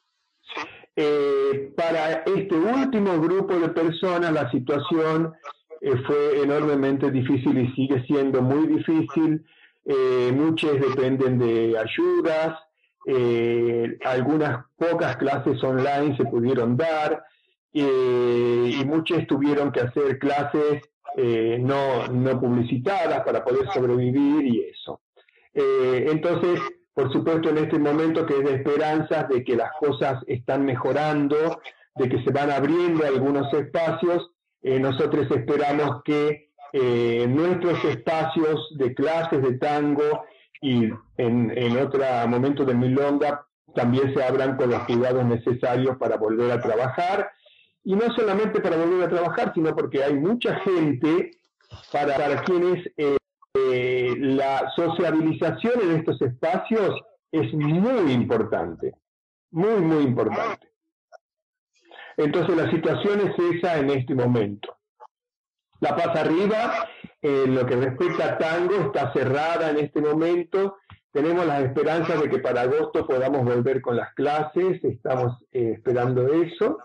Eh, 0.97 1.73
para 1.77 2.25
este 2.25 2.57
último 2.57 3.21
grupo 3.21 3.55
de 3.55 3.69
personas 3.69 4.33
la 4.33 4.51
situación 4.51 5.35
eh, 5.81 5.97
fue 6.07 6.43
enormemente 6.43 7.11
difícil 7.11 7.59
y 7.59 7.73
sigue 7.75 8.05
siendo 8.07 8.43
muy 8.43 8.67
difícil. 8.67 9.45
Eh, 9.85 10.33
muchos 10.35 10.73
dependen 10.81 11.39
de 11.39 11.79
ayudas, 11.79 12.59
algunas 14.05 14.67
pocas 14.77 15.17
clases 15.17 15.65
online 15.65 16.15
se 16.19 16.25
pudieron 16.25 16.77
dar 16.77 17.25
y 17.73 18.85
muchos 18.85 19.27
tuvieron 19.27 19.73
que 19.73 19.81
hacer 19.81 20.19
clases 20.19 20.83
no, 21.61 22.07
no 22.09 22.39
publicitadas 22.39 23.23
para 23.25 23.43
poder 23.43 23.67
sobrevivir 23.73 24.47
y 24.47 24.61
eso. 24.65 25.01
entonces, 25.55 26.61
por 26.93 27.11
supuesto, 27.11 27.49
en 27.49 27.59
este 27.59 27.79
momento 27.79 28.27
que 28.27 28.39
es 28.39 28.45
de 28.45 28.55
esperanzas 28.57 29.29
de 29.29 29.43
que 29.43 29.57
las 29.57 29.71
cosas 29.81 30.23
están 30.27 30.67
mejorando, 30.67 31.63
de 31.95 32.09
que 32.09 32.23
se 32.25 32.31
van 32.31 32.51
abriendo 32.51 33.07
algunos 33.07 33.53
espacios, 33.55 34.31
eh, 34.63 34.79
nosotros 34.79 35.31
esperamos 35.31 36.03
que 36.05 36.51
eh, 36.73 37.27
nuestros 37.29 37.83
espacios 37.85 38.77
de 38.77 38.95
clases 38.95 39.43
de 39.43 39.59
tango 39.59 40.25
y 40.61 40.85
en, 41.17 41.53
en 41.57 41.79
otro 41.79 42.05
momento 42.27 42.65
de 42.65 42.75
milonga 42.75 43.47
también 43.75 44.13
se 44.15 44.23
abran 44.23 44.57
con 44.57 44.71
los 44.71 44.83
cuidados 44.85 45.25
necesarios 45.25 45.97
para 45.99 46.17
volver 46.17 46.51
a 46.51 46.61
trabajar. 46.61 47.31
Y 47.85 47.95
no 47.95 48.13
solamente 48.15 48.61
para 48.61 48.77
volver 48.77 49.07
a 49.07 49.09
trabajar, 49.09 49.53
sino 49.55 49.75
porque 49.75 50.03
hay 50.03 50.15
mucha 50.15 50.57
gente 50.61 51.31
para, 51.93 52.17
para 52.17 52.43
quienes 52.43 52.91
eh, 52.97 54.15
la 54.19 54.71
sociabilización 54.77 55.81
en 55.83 55.97
estos 55.97 56.21
espacios 56.23 57.01
es 57.33 57.53
muy 57.55 58.13
importante, 58.13 58.95
muy, 59.51 59.81
muy 59.81 60.05
importante. 60.05 60.68
Entonces 62.19 62.57
la 62.57 62.69
situación 62.69 63.21
es 63.21 63.55
esa 63.55 63.79
en 63.79 63.91
este 63.91 64.13
momento. 64.13 64.77
La 65.81 65.95
Paz 65.95 66.17
Arriba, 66.17 66.89
en 67.23 67.55
lo 67.55 67.65
que 67.65 67.77
respecta 67.77 68.33
a 68.33 68.39
tango, 68.39 68.75
está 68.75 69.13
cerrada 69.13 69.71
en 69.71 69.79
este 69.79 70.01
momento. 70.01 70.79
Tenemos 71.13 71.47
las 71.47 71.63
esperanzas 71.63 72.21
de 72.21 72.29
que 72.29 72.41
para 72.41 72.63
agosto 72.63 73.07
podamos 73.07 73.45
volver 73.45 73.81
con 73.81 73.97
las 73.97 74.13
clases, 74.15 74.83
estamos 74.83 75.37
eh, 75.53 75.75
esperando 75.77 76.27
eso. 76.35 76.79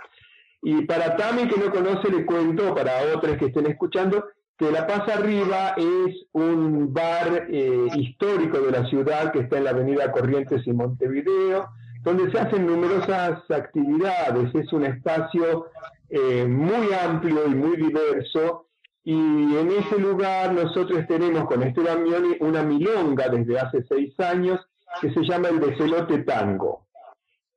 Y 0.62 0.86
para 0.86 1.17
Tami, 1.17 1.48
que 1.48 1.60
no 1.60 1.72
conoce, 1.72 2.12
le 2.12 2.26
cuento, 2.28 2.76
para 2.76 2.91
otras 3.15 3.38
que 3.38 3.48
estén 3.48 3.65
escuchando, 3.65 4.26
que 4.56 4.72
La 4.72 4.86
Paz 4.86 5.10
Arriba 5.10 5.74
es 5.76 6.28
un 6.32 6.93
bar 6.93 7.48
eh, 7.50 7.88
histórico 7.96 8.60
de 8.60 8.72
la 8.72 8.86
ciudad 8.88 9.32
que 9.32 9.39
está 9.39 9.58
en 9.58 9.63
la 9.63 9.72
avenida 9.72 10.12
Corrientes 10.12 10.62
y 10.67 10.74
Montevideo, 10.74 11.69
donde 12.03 12.31
se 12.31 12.39
hacen 12.39 12.67
numerosas 12.67 13.49
actividades. 13.49 14.53
Es 14.53 14.71
un 14.73 14.85
espacio 14.85 15.67
eh, 16.09 16.45
muy 16.45 16.93
amplio 16.93 17.47
y 17.47 17.55
muy 17.55 17.77
diverso. 17.77 18.67
Y 19.03 19.13
en 19.13 19.71
ese 19.71 19.99
lugar 19.99 20.53
nosotros 20.53 21.05
tenemos 21.07 21.45
con 21.45 21.63
Esteban 21.63 22.03
Mioni 22.03 22.37
una 22.39 22.63
milonga 22.63 23.27
desde 23.29 23.59
hace 23.59 23.83
seis 23.87 24.17
años 24.19 24.59
que 25.01 25.13
se 25.13 25.21
llama 25.23 25.49
el 25.49 25.59
Becelote 25.59 26.19
Tango. 26.19 26.87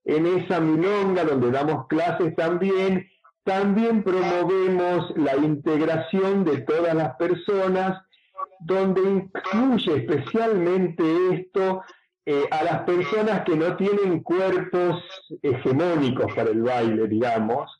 En 0.04 0.26
esa 0.26 0.60
milonga 0.60 1.24
donde 1.24 1.50
damos 1.50 1.86
clases 1.88 2.34
también 2.36 3.06
también 3.46 4.02
promovemos 4.02 5.16
la 5.16 5.36
integración 5.36 6.44
de 6.44 6.62
todas 6.62 6.94
las 6.96 7.14
personas, 7.14 8.02
donde 8.58 9.00
incluye 9.02 9.98
especialmente 9.98 11.04
esto 11.32 11.82
eh, 12.28 12.48
a 12.50 12.64
las 12.64 12.82
personas 12.82 13.42
que 13.44 13.54
no 13.54 13.76
tienen 13.76 14.20
cuerpos 14.20 15.00
hegemónicos 15.42 16.34
para 16.34 16.50
el 16.50 16.60
baile, 16.60 17.06
digamos. 17.06 17.70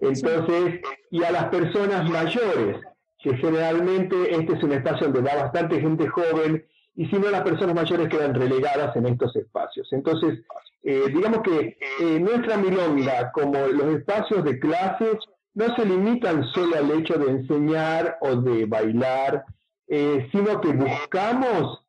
Entonces, 0.00 0.80
y 1.10 1.22
a 1.22 1.30
las 1.30 1.44
personas 1.50 2.08
mayores, 2.08 2.78
que 3.18 3.36
generalmente 3.36 4.34
este 4.34 4.54
es 4.54 4.62
un 4.62 4.72
espacio 4.72 5.08
donde 5.08 5.30
va 5.30 5.42
bastante 5.42 5.82
gente 5.82 6.08
joven, 6.08 6.64
y 6.96 7.06
si 7.08 7.16
no, 7.16 7.30
las 7.30 7.42
personas 7.42 7.74
mayores 7.74 8.08
quedan 8.08 8.34
relegadas 8.34 8.96
en 8.96 9.04
estos 9.04 9.36
espacios. 9.36 9.86
Entonces, 9.92 10.40
eh, 10.82 11.04
digamos 11.08 11.42
que 11.42 11.76
eh, 12.00 12.20
nuestra 12.20 12.56
milonga, 12.56 13.32
como 13.32 13.66
los 13.66 13.96
espacios 13.96 14.44
de 14.44 14.60
clases, 14.60 15.16
no 15.52 15.76
se 15.76 15.84
limitan 15.84 16.42
solo 16.54 16.76
al 16.78 16.90
hecho 16.90 17.18
de 17.18 17.30
enseñar 17.30 18.16
o 18.22 18.34
de 18.36 18.64
bailar, 18.64 19.44
sino 19.86 20.60
que 20.62 20.72
buscamos 20.72 21.83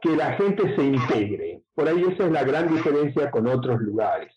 que 0.00 0.16
la 0.16 0.32
gente 0.34 0.74
se 0.74 0.82
integre. 0.82 1.62
Por 1.74 1.88
ahí 1.88 2.02
esa 2.12 2.26
es 2.26 2.32
la 2.32 2.44
gran 2.44 2.74
diferencia 2.74 3.30
con 3.30 3.46
otros 3.46 3.80
lugares. 3.80 4.34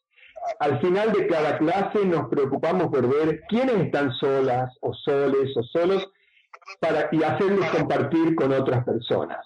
Al 0.59 0.79
final 0.81 1.13
de 1.13 1.27
cada 1.27 1.57
clase 1.57 2.05
nos 2.05 2.27
preocupamos 2.27 2.87
por 2.87 3.07
ver 3.07 3.41
quiénes 3.47 3.75
están 3.77 4.11
solas 4.15 4.75
o 4.81 4.93
soles 4.93 5.55
o 5.55 5.63
solos 5.63 6.09
para, 6.79 7.09
y 7.11 7.23
hacerles 7.23 7.69
compartir 7.71 8.35
con 8.35 8.51
otras 8.51 8.83
personas. 8.83 9.45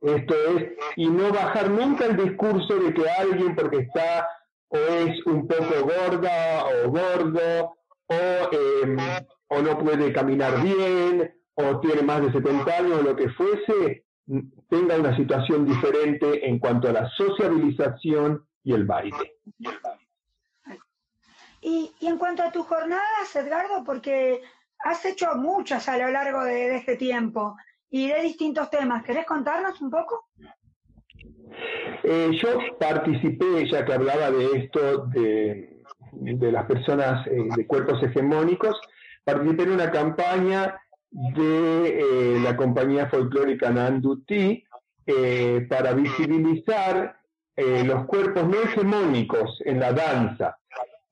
Esto 0.00 0.34
es, 0.56 0.72
y 0.96 1.08
no 1.08 1.32
bajar 1.32 1.70
nunca 1.70 2.06
el 2.06 2.16
discurso 2.16 2.78
de 2.78 2.94
que 2.94 3.10
alguien 3.10 3.54
porque 3.56 3.78
está 3.78 4.28
o 4.68 4.76
es 4.76 5.26
un 5.26 5.48
poco 5.48 5.82
gorda 5.82 6.64
o 6.66 6.90
gordo 6.90 7.76
o, 8.06 8.52
em, 8.52 8.96
o 9.48 9.62
no 9.62 9.78
puede 9.78 10.12
caminar 10.12 10.62
bien 10.62 11.34
o 11.54 11.80
tiene 11.80 12.02
más 12.02 12.22
de 12.22 12.32
70 12.32 12.76
años 12.76 13.00
o 13.00 13.02
lo 13.02 13.16
que 13.16 13.28
fuese, 13.30 14.04
tenga 14.68 14.96
una 14.96 15.16
situación 15.16 15.64
diferente 15.66 16.48
en 16.48 16.58
cuanto 16.58 16.88
a 16.88 16.92
la 16.92 17.08
sociabilización 17.10 18.46
y 18.62 18.74
el 18.74 18.84
baile. 18.84 19.36
Y, 21.60 21.92
y 22.00 22.06
en 22.06 22.18
cuanto 22.18 22.42
a 22.42 22.52
tus 22.52 22.66
jornadas, 22.66 23.34
Edgardo, 23.34 23.82
porque 23.84 24.42
has 24.78 25.04
hecho 25.04 25.34
muchas 25.34 25.88
a 25.88 25.98
lo 25.98 26.10
largo 26.10 26.44
de 26.44 26.76
este 26.76 26.96
tiempo 26.96 27.56
y 27.90 28.08
de 28.08 28.22
distintos 28.22 28.70
temas. 28.70 29.02
¿Querés 29.02 29.26
contarnos 29.26 29.80
un 29.80 29.90
poco? 29.90 30.28
Eh, 32.04 32.30
yo 32.40 32.58
participé, 32.78 33.68
ya 33.68 33.84
que 33.84 33.92
hablaba 33.92 34.30
de 34.30 34.58
esto, 34.58 35.06
de, 35.06 35.82
de 36.12 36.52
las 36.52 36.66
personas 36.66 37.26
eh, 37.26 37.48
de 37.56 37.66
cuerpos 37.66 38.02
hegemónicos, 38.02 38.80
participé 39.24 39.64
en 39.64 39.72
una 39.72 39.90
campaña 39.90 40.80
de 41.10 42.00
eh, 42.00 42.40
la 42.40 42.56
compañía 42.56 43.08
folclórica 43.08 43.70
Nanduti 43.70 44.64
para 45.70 45.94
visibilizar 45.94 47.16
los 47.56 48.04
cuerpos 48.04 48.46
no 48.46 48.60
hegemónicos 48.60 49.58
en 49.64 49.80
la 49.80 49.92
danza. 49.94 50.58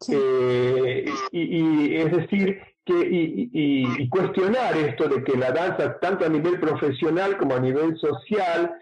y, 0.06 1.08
y, 1.32 1.96
es 1.96 2.12
decir, 2.12 2.60
y, 2.86 4.08
cuestionar 4.08 4.76
esto 4.76 5.08
de 5.08 5.24
que 5.24 5.36
la 5.36 5.50
danza, 5.50 5.98
tanto 5.98 6.24
a 6.24 6.28
nivel 6.28 6.60
profesional 6.60 7.36
como 7.36 7.54
a 7.54 7.60
nivel 7.60 7.98
social, 7.98 8.74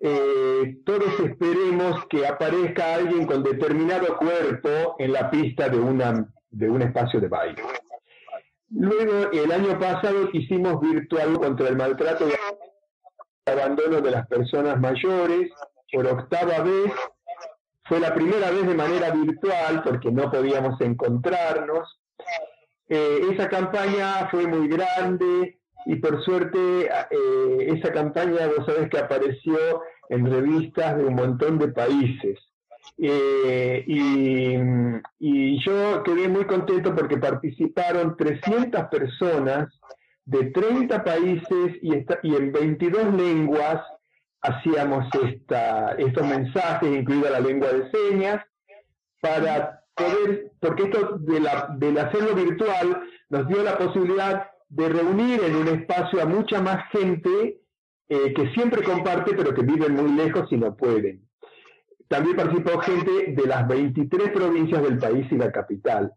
eh, 0.00 0.78
todos 0.84 1.20
esperemos 1.20 2.04
que 2.06 2.26
aparezca 2.26 2.96
alguien 2.96 3.24
con 3.26 3.42
determinado 3.42 4.16
cuerpo 4.16 4.96
en 4.98 5.12
la 5.12 5.30
pista 5.30 5.68
de, 5.68 5.78
una, 5.78 6.28
de 6.50 6.68
un 6.68 6.82
espacio 6.82 7.20
de 7.20 7.28
baile. 7.28 7.62
Luego, 8.74 9.30
el 9.32 9.52
año 9.52 9.78
pasado 9.78 10.30
hicimos 10.32 10.80
virtual 10.80 11.38
contra 11.38 11.68
el 11.68 11.76
maltrato 11.76 12.26
y 12.28 13.50
abandono 13.50 14.00
de 14.00 14.10
las 14.10 14.26
personas 14.28 14.80
mayores 14.80 15.50
por 15.92 16.06
octava 16.06 16.60
vez. 16.60 16.92
Fue 17.84 18.00
la 18.00 18.14
primera 18.14 18.50
vez 18.50 18.66
de 18.66 18.74
manera 18.74 19.10
virtual 19.10 19.82
porque 19.84 20.10
no 20.10 20.30
podíamos 20.30 20.80
encontrarnos. 20.80 22.00
Eh, 22.88 23.20
esa 23.32 23.48
campaña 23.48 24.28
fue 24.30 24.46
muy 24.46 24.68
grande 24.68 25.58
y 25.84 25.96
por 25.96 26.24
suerte 26.24 26.86
eh, 26.86 27.66
esa 27.76 27.92
campaña, 27.92 28.48
vos 28.56 28.64
sabés 28.66 28.88
que 28.88 28.98
apareció 28.98 29.82
en 30.08 30.30
revistas 30.30 30.96
de 30.96 31.04
un 31.04 31.14
montón 31.14 31.58
de 31.58 31.68
países. 31.68 32.38
Eh, 32.98 33.84
y, 33.86 35.58
yo 35.64 36.02
quedé 36.02 36.28
muy 36.28 36.44
contento 36.44 36.94
porque 36.94 37.16
participaron 37.16 38.16
300 38.16 38.88
personas 38.88 39.68
de 40.24 40.50
30 40.50 41.04
países 41.04 41.76
y, 41.82 41.94
en 41.94 42.52
22 42.52 43.14
lenguas 43.14 43.80
hacíamos 44.40 45.06
esta, 45.22 45.92
estos 45.92 46.26
mensajes, 46.26 46.98
incluida 46.98 47.30
la 47.30 47.40
lengua 47.40 47.68
de 47.68 47.90
señas, 47.92 48.44
para 49.20 49.84
poder, 49.94 50.52
porque 50.60 50.84
esto 50.84 51.18
de 51.18 51.40
la, 51.40 51.68
del 51.78 51.96
hacerlo 51.98 52.34
virtual 52.34 53.02
nos 53.28 53.46
dio 53.46 53.62
la 53.62 53.78
posibilidad 53.78 54.50
de 54.68 54.88
reunir 54.88 55.44
en 55.44 55.54
un 55.54 55.68
espacio 55.68 56.20
a 56.20 56.26
mucha 56.26 56.60
más 56.60 56.90
gente 56.90 57.60
eh, 58.08 58.34
que 58.34 58.50
siempre 58.52 58.82
comparte, 58.82 59.34
pero 59.34 59.54
que 59.54 59.62
viven 59.62 59.94
muy 59.94 60.12
lejos 60.12 60.50
y 60.50 60.56
no 60.56 60.76
pueden. 60.76 61.28
También 62.12 62.36
participó 62.36 62.78
gente 62.80 63.32
de 63.32 63.46
las 63.46 63.66
23 63.66 64.30
provincias 64.32 64.82
del 64.82 64.98
país 64.98 65.26
y 65.30 65.36
la 65.36 65.50
capital. 65.50 66.12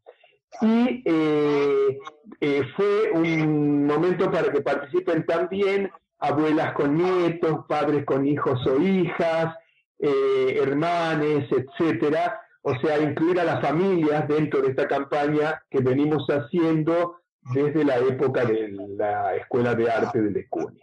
Y 0.61 1.01
eh, 1.05 1.97
eh, 2.41 2.63
fue 2.75 3.11
un 3.13 3.85
momento 3.85 4.29
para 4.29 4.51
que 4.51 4.59
participen 4.59 5.25
también 5.25 5.89
abuelas 6.19 6.73
con 6.73 6.97
nietos, 6.97 7.65
padres 7.69 8.03
con 8.03 8.27
hijos 8.27 8.59
o 8.67 8.77
hijas, 8.81 9.55
hermanes, 9.97 11.47
etcétera, 11.49 12.41
o 12.61 12.75
sea, 12.79 12.99
incluir 12.99 13.39
a 13.39 13.45
las 13.45 13.61
familias 13.61 14.27
dentro 14.27 14.61
de 14.61 14.69
esta 14.71 14.87
campaña 14.87 15.63
que 15.69 15.79
venimos 15.79 16.27
haciendo 16.27 17.21
desde 17.53 17.85
la 17.85 17.97
época 17.99 18.43
de 18.43 18.69
la 18.97 19.35
Escuela 19.35 19.73
de 19.73 19.89
Arte 19.89 20.21
de 20.21 20.31
Lecuni. 20.31 20.81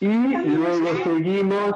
Y 0.00 0.06
luego 0.06 0.88
seguimos, 1.04 1.72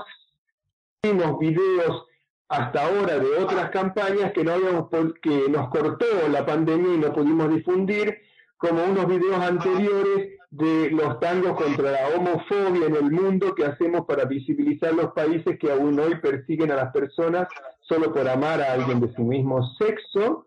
vimos 1.05 1.37
videos 1.41 2.07
hasta 2.49 2.87
ahora 2.87 3.19
de 3.19 3.37
otras 3.43 3.71
campañas 3.71 4.33
que, 4.33 4.45
no 4.45 4.53
habíamos, 4.53 4.89
que 5.21 5.49
nos 5.49 5.69
cortó 5.69 6.07
la 6.31 6.47
pandemia 6.47 6.95
y 6.95 6.99
no 6.99 7.13
pudimos 7.13 7.53
difundir, 7.53 8.19
como 8.57 8.85
unos 8.85 9.09
videos 9.09 9.41
anteriores 9.41 10.39
de 10.51 10.91
los 10.93 11.19
tangos 11.19 11.61
contra 11.61 11.91
la 11.91 12.09
homofobia 12.11 12.87
en 12.87 12.95
el 12.95 13.11
mundo 13.11 13.53
que 13.57 13.65
hacemos 13.65 14.07
para 14.07 14.27
visibilizar 14.27 14.95
los 14.95 15.13
países 15.13 15.59
que 15.59 15.73
aún 15.73 15.99
hoy 15.99 16.15
persiguen 16.21 16.71
a 16.71 16.77
las 16.77 16.93
personas 16.93 17.49
solo 17.81 18.15
por 18.15 18.29
amar 18.29 18.63
a 18.63 18.75
alguien 18.75 19.01
de 19.01 19.13
su 19.13 19.25
mismo 19.25 19.61
sexo, 19.79 20.47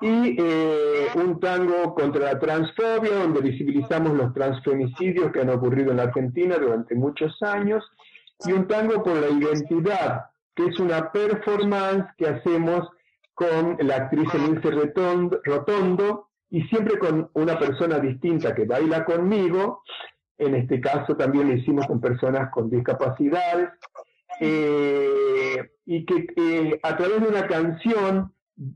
y 0.00 0.36
eh, 0.36 1.08
un 1.14 1.38
tango 1.38 1.94
contra 1.94 2.32
la 2.32 2.38
transfobia, 2.38 3.18
donde 3.18 3.42
visibilizamos 3.42 4.14
los 4.14 4.32
transfemicidios 4.32 5.30
que 5.32 5.40
han 5.40 5.50
ocurrido 5.50 5.90
en 5.90 5.98
la 5.98 6.04
Argentina 6.04 6.56
durante 6.56 6.94
muchos 6.94 7.40
años, 7.42 7.84
y 8.44 8.52
un 8.52 8.66
tango 8.66 9.02
por 9.02 9.16
la 9.16 9.28
identidad, 9.28 10.26
que 10.54 10.66
es 10.66 10.78
una 10.78 11.10
performance 11.10 12.06
que 12.16 12.28
hacemos 12.28 12.88
con 13.34 13.76
la 13.80 13.96
actriz 13.96 14.28
Elise 14.34 14.70
Rotondo, 15.44 16.28
y 16.50 16.62
siempre 16.64 16.98
con 16.98 17.30
una 17.32 17.58
persona 17.58 17.98
distinta 17.98 18.54
que 18.54 18.66
baila 18.66 19.04
conmigo, 19.04 19.82
en 20.36 20.54
este 20.54 20.80
caso 20.80 21.16
también 21.16 21.48
lo 21.48 21.54
hicimos 21.54 21.86
con 21.86 22.00
personas 22.00 22.50
con 22.50 22.68
discapacidades, 22.68 23.70
eh, 24.40 25.70
y 25.86 26.04
que 26.04 26.26
eh, 26.36 26.80
a 26.82 26.96
través 26.96 27.20
de 27.22 27.28
una 27.28 27.46
canción 27.46 28.32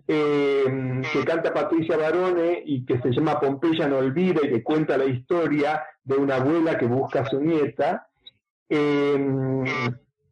eh, 0.08 1.02
que 1.12 1.24
canta 1.24 1.52
Patricia 1.52 1.96
Barone 1.96 2.62
y 2.64 2.84
que 2.84 3.00
se 3.00 3.10
llama 3.10 3.38
Pompeya 3.38 3.86
no 3.86 3.98
olvida 3.98 4.40
y 4.42 4.48
que 4.48 4.62
cuenta 4.62 4.96
la 4.96 5.04
historia 5.04 5.84
de 6.02 6.16
una 6.16 6.36
abuela 6.36 6.78
que 6.78 6.86
busca 6.86 7.20
a 7.20 7.26
su 7.26 7.40
nieta. 7.40 8.08
Eh, 8.68 9.64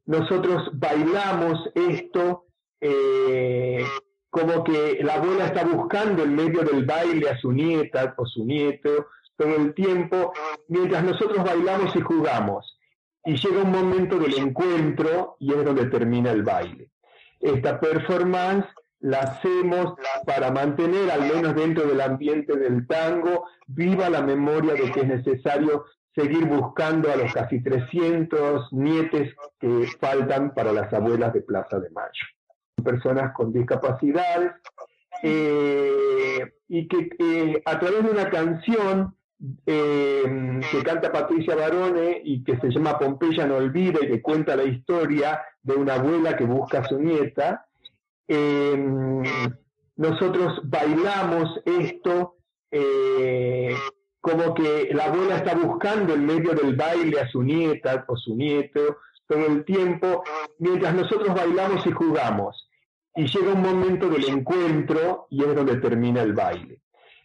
nosotros 0.07 0.71
bailamos 0.75 1.71
esto 1.75 2.47
eh, 2.81 3.85
como 4.29 4.65
que 4.65 4.99
la 5.03 5.15
abuela 5.15 5.47
está 5.47 5.65
buscando 5.65 6.25
en 6.25 6.35
medio 6.35 6.63
del 6.63 6.85
baile 6.85 7.31
a 7.31 7.39
su 7.39 7.53
nieta 7.53 8.15
o 8.17 8.27
su 8.27 8.45
nieto 8.45 9.07
todo 9.37 9.57
el 9.57 9.75
tiempo, 9.75 10.33
mientras 10.69 11.05
nosotros 11.05 11.45
bailamos 11.45 11.95
y 11.97 12.01
jugamos. 12.01 12.79
Y 13.25 13.37
llega 13.37 13.63
un 13.63 13.73
momento 13.73 14.19
del 14.19 14.37
encuentro 14.37 15.37
y 15.41 15.53
es 15.53 15.65
donde 15.65 15.87
termina 15.87 16.31
el 16.31 16.43
baile. 16.43 16.91
Esta 17.41 17.81
performance 17.81 18.67
la 19.01 19.19
hacemos 19.19 19.95
para 20.27 20.51
mantener, 20.51 21.11
al 21.11 21.23
menos 21.23 21.55
dentro 21.55 21.87
del 21.87 22.01
ambiente 22.01 22.57
del 22.57 22.87
tango, 22.87 23.47
viva 23.67 24.09
la 24.11 24.23
memoria 24.23 24.75
de 24.75 24.91
que 24.93 25.01
es 25.01 25.07
necesario 25.07 25.85
seguir 26.15 26.45
buscando 26.47 27.11
a 27.11 27.17
los 27.17 27.33
casi 27.33 27.61
300 27.61 28.73
nietes 28.73 29.35
que 29.59 29.87
faltan 30.01 30.55
para 30.55 30.73
las 30.73 30.93
abuelas 30.93 31.33
de 31.33 31.43
Plaza 31.43 31.81
de 31.81 31.91
Mayo. 31.91 32.27
Personas 32.83 33.33
con 33.35 33.53
discapacidades 33.53 34.53
eh, 35.23 36.53
y 36.69 36.87
que 36.87 37.09
eh, 37.19 37.63
a 37.65 37.79
través 37.79 38.05
de 38.05 38.11
una 38.11 38.31
canción 38.31 39.17
eh, 39.67 40.61
que 40.71 40.83
canta 40.83 41.11
Patricia 41.11 41.57
Barone 41.57 42.21
y 42.25 42.45
que 42.45 42.59
se 42.59 42.71
llama 42.71 42.99
Pompeya 42.99 43.47
no 43.47 43.57
olvida 43.57 43.99
y 44.03 44.09
que 44.09 44.23
cuenta 44.23 44.57
la 44.57 44.65
historia 44.65 45.43
de 45.63 45.75
una 45.75 45.95
abuela 45.95 46.37
que 46.37 46.45
busca 46.45 46.81
a 46.81 46.89
su 46.89 46.99
nieta, 46.99 47.67
nosotros 49.97 50.61
bailamos 50.65 51.61
esto 51.65 52.37
como 54.25 54.55
que 54.55 54.89
la 54.95 55.05
abuela 55.05 55.37
está 55.37 55.55
buscando 55.55 56.15
en 56.15 56.25
medio 56.25 56.55
del 56.55 56.75
baile 56.75 57.21
a 57.21 57.29
su 57.29 57.43
nieta 57.43 58.07
o 58.09 58.17
su 58.17 58.35
nieto 58.35 58.97
todo 59.27 59.45
el 59.47 59.67
tiempo, 59.67 60.25
mientras 60.59 60.95
nosotros 60.95 61.35
bailamos 61.35 61.87
y 61.87 61.93
jugamos. 61.93 62.71
Y 63.15 63.27
llega 63.27 63.53
un 63.53 63.61
momento 63.61 64.09
del 64.09 64.25
encuentro 64.25 65.27
y 65.29 65.45
es 65.45 65.55
donde 65.55 65.77
termina 65.77 66.23
el 66.23 66.33
baile. 66.33 66.81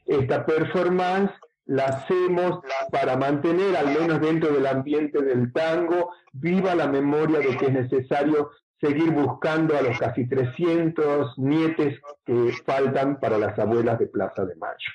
Esta 0.06 0.46
performance 0.46 1.32
la 1.68 1.86
hacemos 1.86 2.60
para 2.92 3.16
mantener, 3.16 3.78
al 3.78 3.88
menos 3.98 4.20
dentro 4.20 4.52
del 4.52 4.68
ambiente 4.68 5.22
del 5.22 5.54
tango, 5.54 6.12
viva 6.34 6.76
la 6.76 6.88
memoria 6.88 7.40
de 7.40 7.56
que 7.56 7.68
es 7.68 7.72
necesario 7.72 8.52
seguir 8.82 9.12
buscando 9.12 9.78
a 9.78 9.82
los 9.82 9.98
casi 9.98 10.28
300 10.28 11.38
nietes 11.38 12.02
que 12.26 12.52
faltan 12.66 13.22
para 13.22 13.38
las 13.38 13.58
abuelas 13.58 13.98
de 14.00 14.08
Plaza 14.08 14.44
de 14.44 14.56
Mayo. 14.58 14.92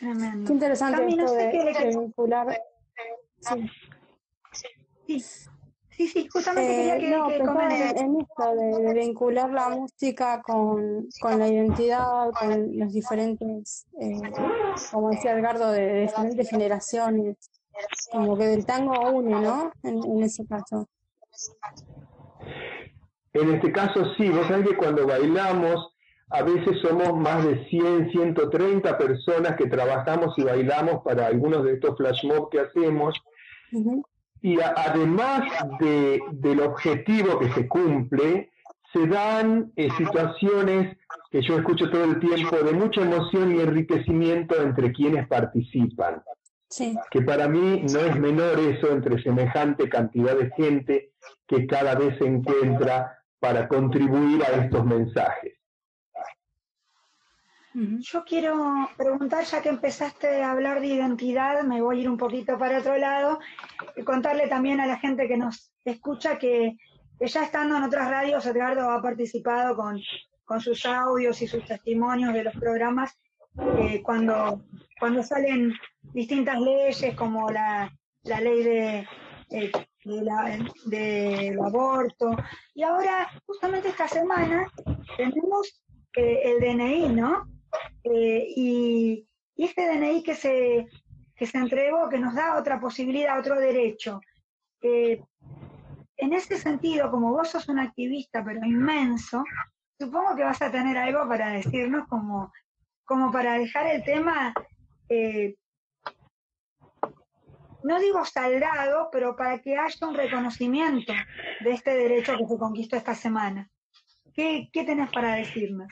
Tremendo. 0.00 0.46
Qué 0.46 0.52
interesante 0.54 1.06
esto 1.08 1.32
de, 1.34 1.96
vincular. 1.96 2.60
Sí. 3.40 3.70
Sí. 5.06 5.50
Sí, 5.90 6.28
justamente 6.32 6.72
quería 6.72 6.98
que, 6.98 7.10
no, 7.10 7.30
en, 7.30 8.20
esto 8.22 8.54
de, 8.56 8.94
vincular 8.94 9.50
la 9.50 9.68
música 9.68 10.40
con, 10.40 11.06
con 11.20 11.38
la 11.38 11.46
identidad, 11.46 12.30
con 12.30 12.78
los 12.78 12.90
diferentes, 12.90 13.86
eh, 14.00 14.18
como 14.90 15.10
decía 15.10 15.32
Edgardo, 15.32 15.70
de, 15.72 16.02
diferentes 16.02 16.48
generaciones, 16.48 17.36
como 18.10 18.38
que 18.38 18.46
del 18.46 18.64
tango 18.64 19.10
une, 19.10 19.42
¿no? 19.42 19.70
En, 19.82 20.02
en 20.02 20.22
ese 20.22 20.46
caso. 20.46 20.88
En 23.34 23.54
este 23.54 23.70
caso 23.70 24.14
sí, 24.16 24.30
vos 24.30 24.46
sabés 24.46 24.68
que 24.68 24.76
cuando 24.76 25.06
bailamos, 25.06 25.94
a 26.30 26.42
veces 26.42 26.78
somos 26.80 27.18
más 27.18 27.44
de 27.44 27.66
100, 27.68 28.10
130 28.12 28.96
personas 28.96 29.56
que 29.56 29.66
trabajamos 29.66 30.32
y 30.38 30.44
bailamos 30.44 31.02
para 31.02 31.26
algunos 31.26 31.64
de 31.64 31.74
estos 31.74 31.96
flash 31.96 32.24
mobs 32.24 32.48
que 32.50 32.60
hacemos. 32.60 33.20
Y 34.40 34.58
además 34.60 35.42
de, 35.80 36.20
del 36.32 36.60
objetivo 36.60 37.38
que 37.38 37.50
se 37.52 37.68
cumple, 37.68 38.50
se 38.92 39.06
dan 39.06 39.72
eh, 39.76 39.88
situaciones 39.96 40.96
que 41.30 41.42
yo 41.42 41.58
escucho 41.58 41.90
todo 41.90 42.04
el 42.04 42.20
tiempo 42.20 42.56
de 42.56 42.72
mucha 42.72 43.02
emoción 43.02 43.54
y 43.54 43.60
enriquecimiento 43.60 44.60
entre 44.60 44.92
quienes 44.92 45.26
participan. 45.28 46.22
Que 47.10 47.22
para 47.22 47.48
mí 47.48 47.84
no 47.92 48.00
es 48.00 48.18
menor 48.18 48.58
eso 48.60 48.92
entre 48.92 49.20
semejante 49.22 49.88
cantidad 49.88 50.36
de 50.36 50.50
gente 50.50 51.12
que 51.46 51.66
cada 51.66 51.96
vez 51.96 52.16
se 52.18 52.26
encuentra 52.26 53.18
para 53.40 53.66
contribuir 53.66 54.42
a 54.44 54.64
estos 54.64 54.84
mensajes. 54.84 55.59
Yo 57.72 58.24
quiero 58.24 58.88
preguntar, 58.96 59.44
ya 59.44 59.62
que 59.62 59.68
empezaste 59.68 60.42
a 60.42 60.50
hablar 60.50 60.80
de 60.80 60.88
identidad, 60.88 61.62
me 61.62 61.80
voy 61.80 61.98
a 61.98 62.00
ir 62.00 62.10
un 62.10 62.16
poquito 62.16 62.58
para 62.58 62.78
otro 62.78 62.96
lado, 62.96 63.38
y 63.96 64.02
contarle 64.02 64.48
también 64.48 64.80
a 64.80 64.86
la 64.86 64.98
gente 64.98 65.28
que 65.28 65.36
nos 65.36 65.72
escucha 65.84 66.36
que, 66.36 66.76
ya 67.20 67.44
estando 67.44 67.76
en 67.76 67.84
otras 67.84 68.10
radios, 68.10 68.44
Edgardo 68.44 68.90
ha 68.90 69.00
participado 69.00 69.76
con, 69.76 70.00
sus 70.60 70.84
audios 70.84 71.40
y 71.42 71.46
sus 71.46 71.64
testimonios 71.64 72.34
de 72.34 72.42
los 72.42 72.54
programas 72.54 73.16
eh, 73.78 74.02
cuando, 74.02 74.64
cuando 74.98 75.22
salen 75.22 75.72
distintas 76.12 76.60
leyes 76.60 77.14
como 77.14 77.48
la, 77.50 77.88
ley 78.24 78.64
de, 78.64 79.06
eh, 79.50 79.70
del 80.86 81.60
aborto. 81.64 82.36
Y 82.74 82.82
ahora, 82.82 83.28
justamente 83.46 83.90
esta 83.90 84.08
semana, 84.08 84.68
tenemos 85.16 85.84
eh, 86.16 86.40
el 86.42 86.60
DNI, 86.60 87.08
¿no? 87.10 87.59
Eh, 88.04 88.46
y, 88.56 89.26
este 89.56 89.86
DNI 89.86 90.22
que 90.22 90.34
se, 90.34 90.86
que 91.36 91.46
se 91.46 91.58
entregó, 91.58 92.08
que 92.08 92.18
nos 92.18 92.34
da 92.34 92.56
otra 92.56 92.80
posibilidad, 92.80 93.38
otro 93.38 93.60
derecho. 93.60 94.20
en 94.80 96.32
ese 96.32 96.56
sentido, 96.56 97.10
como 97.10 97.32
vos 97.32 97.50
sos 97.50 97.68
un 97.68 97.78
activista, 97.78 98.42
pero 98.42 98.64
inmenso, 98.64 99.44
supongo 99.98 100.34
que 100.34 100.44
vas 100.44 100.62
a 100.62 100.70
tener 100.70 100.96
algo 100.96 101.28
para 101.28 101.50
decirnos 101.50 102.08
como, 102.08 102.50
como 103.04 103.30
para 103.30 103.58
dejar 103.58 103.86
el 103.86 104.02
tema 104.02 104.54
eh, 105.10 105.56
no 107.82 107.98
digo 107.98 108.24
saldado, 108.24 109.08
pero 109.10 109.36
para 109.36 109.60
que 109.60 109.76
haya 109.76 110.06
un 110.06 110.14
reconocimiento 110.14 111.12
de 111.60 111.72
este 111.72 111.94
derecho 111.94 112.36
que 112.36 112.46
se 112.46 112.58
conquistó 112.58 112.96
esta 112.96 113.14
semana. 113.14 113.68
¿Qué, 114.34 114.68
qué 114.72 114.84
tenés 114.84 115.10
para 115.10 115.34
decirnos? 115.34 115.88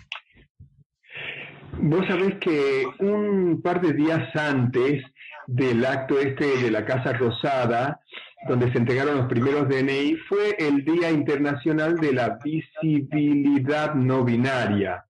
Vos 1.80 2.06
sabés 2.06 2.34
que 2.40 2.86
un 2.98 3.62
par 3.62 3.80
de 3.80 3.92
días 3.92 4.34
antes 4.34 5.02
del 5.46 5.84
acto 5.84 6.18
este 6.18 6.58
de 6.58 6.70
la 6.70 6.84
Casa 6.84 7.12
Rosada, 7.12 8.00
donde 8.48 8.70
se 8.72 8.78
entregaron 8.78 9.18
los 9.18 9.28
primeros 9.28 9.68
DNI, 9.68 10.16
fue 10.28 10.56
el 10.58 10.84
Día 10.84 11.10
Internacional 11.10 11.98
de 11.98 12.12
la 12.12 12.38
Visibilidad 12.42 13.94
No 13.94 14.24
Binaria. 14.24 15.04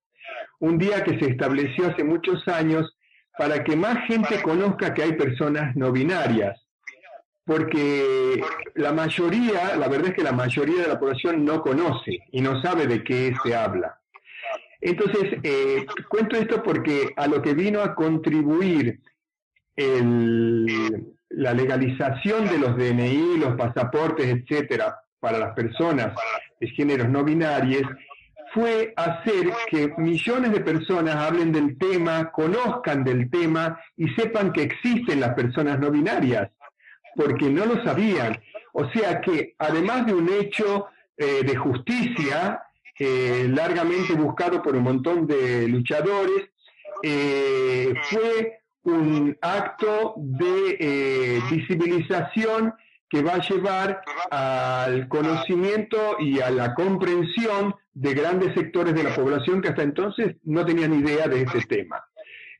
Un 0.60 0.78
día 0.78 1.02
que 1.04 1.18
se 1.18 1.30
estableció 1.30 1.86
hace 1.86 2.04
muchos 2.04 2.46
años 2.48 2.96
para 3.36 3.64
que 3.64 3.76
más 3.76 4.06
gente 4.06 4.42
conozca 4.42 4.92
que 4.92 5.02
hay 5.02 5.12
personas 5.12 5.74
no 5.76 5.92
binarias 5.92 6.60
porque 7.48 8.42
la 8.74 8.92
mayoría, 8.92 9.74
la 9.76 9.88
verdad 9.88 10.08
es 10.08 10.14
que 10.16 10.22
la 10.22 10.32
mayoría 10.32 10.82
de 10.82 10.88
la 10.88 11.00
población 11.00 11.46
no 11.46 11.62
conoce 11.62 12.18
y 12.30 12.42
no 12.42 12.60
sabe 12.60 12.86
de 12.86 13.02
qué 13.02 13.34
se 13.42 13.56
habla. 13.56 13.98
Entonces, 14.80 15.38
eh, 15.42 15.86
cuento 16.08 16.36
esto 16.36 16.62
porque 16.62 17.12
a 17.16 17.26
lo 17.26 17.42
que 17.42 17.54
vino 17.54 17.80
a 17.80 17.94
contribuir 17.94 19.00
el, 19.76 21.14
la 21.30 21.52
legalización 21.52 22.46
de 22.46 22.58
los 22.58 22.76
DNI, 22.76 23.38
los 23.38 23.56
pasaportes, 23.56 24.26
etcétera, 24.26 24.98
para 25.20 25.38
las 25.38 25.54
personas 25.54 26.14
de 26.60 26.68
géneros 26.68 27.08
no 27.08 27.24
binarios, 27.24 27.82
fue 28.54 28.94
hacer 28.96 29.50
que 29.68 29.92
millones 29.98 30.52
de 30.52 30.60
personas 30.60 31.16
hablen 31.16 31.52
del 31.52 31.76
tema, 31.76 32.30
conozcan 32.30 33.04
del 33.04 33.30
tema 33.30 33.78
y 33.96 34.08
sepan 34.10 34.52
que 34.52 34.62
existen 34.62 35.20
las 35.20 35.34
personas 35.34 35.78
no 35.78 35.90
binarias, 35.90 36.50
porque 37.14 37.50
no 37.50 37.66
lo 37.66 37.84
sabían. 37.84 38.40
O 38.72 38.88
sea 38.90 39.20
que 39.20 39.54
además 39.58 40.06
de 40.06 40.14
un 40.14 40.28
hecho 40.28 40.86
eh, 41.16 41.42
de 41.44 41.56
justicia 41.56 42.62
eh, 42.98 43.46
largamente 43.48 44.14
buscado 44.14 44.62
por 44.62 44.76
un 44.76 44.82
montón 44.82 45.26
de 45.26 45.68
luchadores, 45.68 46.50
eh, 47.02 47.94
fue 48.10 48.60
un 48.82 49.36
acto 49.40 50.14
de 50.16 51.40
visibilización 51.50 52.74
que 53.10 53.22
va 53.22 53.34
a 53.34 53.48
llevar 53.48 54.02
al 54.30 55.08
conocimiento 55.08 56.16
y 56.20 56.40
a 56.40 56.50
la 56.50 56.74
comprensión 56.74 57.74
de 57.94 58.14
grandes 58.14 58.54
sectores 58.54 58.94
de 58.94 59.02
la 59.02 59.14
población 59.14 59.60
que 59.60 59.68
hasta 59.68 59.82
entonces 59.82 60.36
no 60.44 60.64
tenían 60.64 60.94
idea 60.94 61.26
de 61.26 61.42
este 61.42 61.60
tema. 61.62 62.04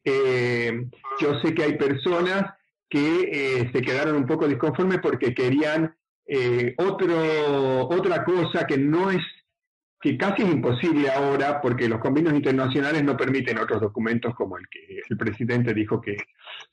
Eh, 0.05 0.87
yo 1.21 1.39
sé 1.41 1.55
que 1.55 1.65
hay 1.65 1.77
personas 1.77 2.55
que 2.89 3.31
eh, 3.31 3.71
se 3.73 3.83
quedaron 3.83 4.17
un 4.17 4.27
poco 4.27 4.49
disconformes 4.49 4.99
porque 5.03 5.35
querían 5.35 5.95
eh, 6.27 6.75
otro, 6.79 7.89
otra 7.89 8.25
cosa 8.25 8.67
que 8.67 8.79
no 8.79 9.11
es, 9.11 9.23
que 10.01 10.17
casi 10.17 10.43
es 10.43 10.51
imposible 10.51 11.11
ahora 11.11 11.61
porque 11.61 11.89
los 11.89 12.01
convenios 12.01 12.35
internacionales 12.35 13.03
no 13.03 13.17
permiten 13.17 13.59
otros 13.59 13.81
documentos 13.81 14.35
como 14.35 14.57
el 14.57 14.69
que 14.69 15.01
el 15.09 15.17
presidente 15.17 15.75
dijo 15.75 16.01
que 16.01 16.17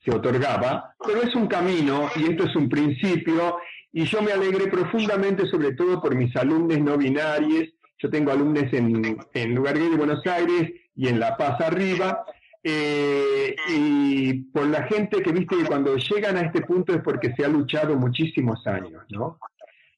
se 0.04 0.12
otorgaba, 0.12 0.96
pero 1.06 1.22
es 1.24 1.36
un 1.36 1.48
camino 1.48 2.10
y 2.16 2.32
esto 2.32 2.44
es 2.46 2.56
un 2.56 2.70
principio 2.70 3.58
y 3.92 4.06
yo 4.06 4.22
me 4.22 4.32
alegré 4.32 4.68
profundamente 4.68 5.48
sobre 5.48 5.74
todo 5.74 6.02
por 6.02 6.16
mis 6.16 6.36
alumnos 6.36 6.80
no 6.80 6.98
binarios 6.98 7.70
yo 7.98 8.10
tengo 8.10 8.32
alumnos 8.32 8.66
en, 8.74 9.18
en 9.34 9.56
Lugar 9.56 9.78
de 9.78 9.96
Buenos 9.96 10.26
Aires 10.28 10.72
y 10.96 11.08
en 11.08 11.20
La 11.20 11.38
Paz 11.38 11.60
arriba, 11.62 12.26
eh, 12.64 13.56
y 13.70 14.34
por 14.46 14.68
la 14.68 14.84
gente 14.84 15.22
que 15.22 15.32
viste 15.32 15.58
que 15.58 15.66
cuando 15.66 15.96
llegan 15.96 16.38
a 16.38 16.42
este 16.42 16.62
punto 16.62 16.94
es 16.94 17.02
porque 17.02 17.34
se 17.36 17.46
ha 17.46 17.48
luchado 17.48 17.96
muchísimos 17.96 18.66
años, 18.66 19.04
¿no? 19.10 19.38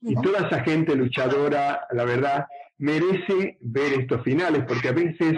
Y 0.02 0.16
toda 0.22 0.48
esa 0.48 0.64
gente 0.64 0.96
luchadora, 0.96 1.88
la 1.92 2.06
verdad, 2.06 2.48
merece 2.78 3.58
ver 3.62 3.94
estos 3.94 4.24
finales, 4.24 4.64
porque 4.68 4.90
a 4.90 4.94
veces 4.94 5.38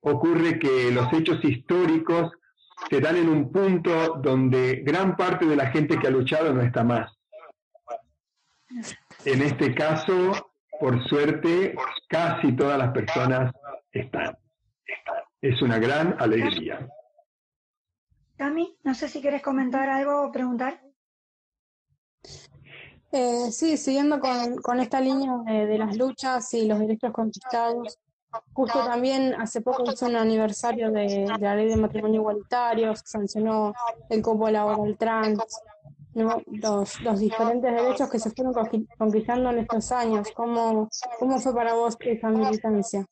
ocurre 0.00 0.58
que 0.58 0.90
los 0.90 1.12
hechos 1.12 1.42
históricos 1.44 2.32
se 2.90 3.00
dan 3.00 3.16
en 3.16 3.28
un 3.28 3.52
punto 3.52 4.16
donde 4.16 4.82
gran 4.84 5.16
parte 5.16 5.46
de 5.46 5.56
la 5.56 5.70
gente 5.70 5.98
que 5.98 6.08
ha 6.08 6.10
luchado 6.10 6.52
no 6.52 6.62
está 6.62 6.82
más. 6.82 7.12
En 9.24 9.42
este 9.42 9.74
caso, 9.74 10.52
por 10.80 11.06
suerte, 11.08 11.76
casi 12.08 12.52
todas 12.52 12.78
las 12.78 12.92
personas 12.92 13.54
están. 13.92 14.36
Es 15.40 15.60
una 15.62 15.78
gran 15.78 16.16
alegría. 16.18 16.88
Cami, 18.36 18.76
no 18.82 18.94
sé 18.94 19.08
si 19.08 19.20
quieres 19.20 19.42
comentar 19.42 19.88
algo 19.88 20.22
o 20.22 20.32
preguntar. 20.32 20.80
Eh, 23.14 23.52
sí, 23.52 23.76
siguiendo 23.76 24.18
con, 24.20 24.80
esta 24.80 24.98
línea 24.98 25.36
de, 25.44 25.76
las 25.76 25.96
luchas 25.98 26.54
y 26.54 26.64
los 26.64 26.78
derechos 26.78 27.12
conquistados, 27.12 27.98
justo 28.54 28.82
también 28.86 29.34
hace 29.34 29.60
poco 29.60 29.84
hizo 29.92 30.06
un 30.06 30.16
aniversario 30.16 30.90
de, 30.90 31.26
la 31.38 31.54
ley 31.54 31.68
de 31.68 31.76
matrimonio 31.76 32.22
igualitario, 32.22 32.94
sancionó 32.96 33.74
el 34.08 34.22
cupo 34.22 34.48
laboral 34.48 34.96
trans, 34.96 35.44
¿no? 36.14 36.40
los, 36.46 37.02
los 37.02 37.20
diferentes 37.20 37.70
derechos 37.70 38.08
que 38.10 38.18
se 38.18 38.30
fueron 38.30 38.54
conquistando 38.96 39.50
en 39.50 39.58
estos 39.58 39.92
años. 39.92 40.30
¿Cómo, 40.34 40.88
cómo 41.18 41.38
fue 41.38 41.54
para 41.54 41.74
vos 41.74 41.98
esa 42.00 42.30
militancia? 42.30 43.04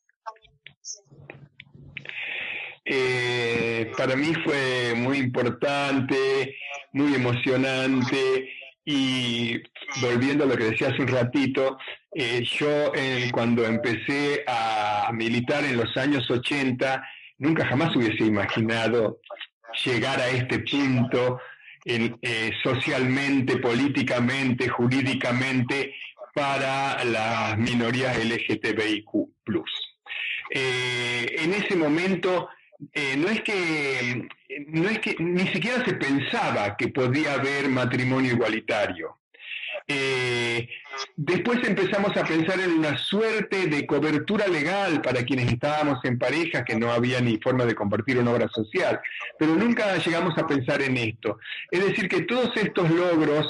Eh, 2.85 3.91
para 3.95 4.15
mí 4.15 4.33
fue 4.43 4.95
muy 4.95 5.19
importante, 5.19 6.55
muy 6.91 7.13
emocionante 7.13 8.49
y 8.83 9.61
volviendo 10.01 10.43
a 10.43 10.47
lo 10.47 10.57
que 10.57 10.71
decía 10.71 10.89
hace 10.89 11.01
un 11.01 11.07
ratito, 11.07 11.77
eh, 12.13 12.43
yo 12.43 12.91
eh, 12.95 13.29
cuando 13.31 13.65
empecé 13.65 14.43
a 14.47 15.11
militar 15.13 15.63
en 15.63 15.77
los 15.77 15.95
años 15.97 16.29
80, 16.29 17.03
nunca 17.37 17.65
jamás 17.65 17.95
hubiese 17.95 18.25
imaginado 18.25 19.19
llegar 19.85 20.19
a 20.19 20.29
este 20.29 20.59
punto 20.59 21.39
eh, 21.85 22.51
socialmente, 22.63 23.57
políticamente, 23.57 24.67
jurídicamente 24.67 25.95
para 26.33 27.03
las 27.03 27.57
minorías 27.57 28.17
LGTBIQ. 28.17 29.09
En 30.53 31.53
ese 31.53 31.75
momento 31.75 32.49
no 33.17 33.27
es 33.29 33.41
que 33.41 34.27
no 34.67 34.89
es 34.89 34.99
que 34.99 35.15
ni 35.19 35.47
siquiera 35.47 35.83
se 35.85 35.93
pensaba 35.93 36.75
que 36.75 36.89
podía 36.89 37.33
haber 37.33 37.69
matrimonio 37.69 38.33
igualitario. 38.33 39.17
Eh, 39.87 40.69
después 41.15 41.59
empezamos 41.67 42.15
a 42.15 42.23
pensar 42.23 42.59
en 42.59 42.71
una 42.71 42.97
suerte 42.97 43.67
de 43.67 43.85
cobertura 43.85 44.47
legal 44.47 45.01
para 45.01 45.23
quienes 45.23 45.51
estábamos 45.51 46.03
en 46.05 46.19
pareja, 46.19 46.63
que 46.63 46.75
no 46.75 46.91
había 46.91 47.19
ni 47.21 47.37
forma 47.37 47.65
de 47.65 47.75
compartir 47.75 48.17
una 48.17 48.31
obra 48.31 48.47
social, 48.49 48.99
pero 49.39 49.55
nunca 49.55 49.97
llegamos 49.97 50.37
a 50.37 50.47
pensar 50.47 50.81
en 50.81 50.97
esto. 50.97 51.39
Es 51.69 51.85
decir, 51.85 52.07
que 52.07 52.21
todos 52.21 52.55
estos 52.55 52.89
logros, 52.91 53.47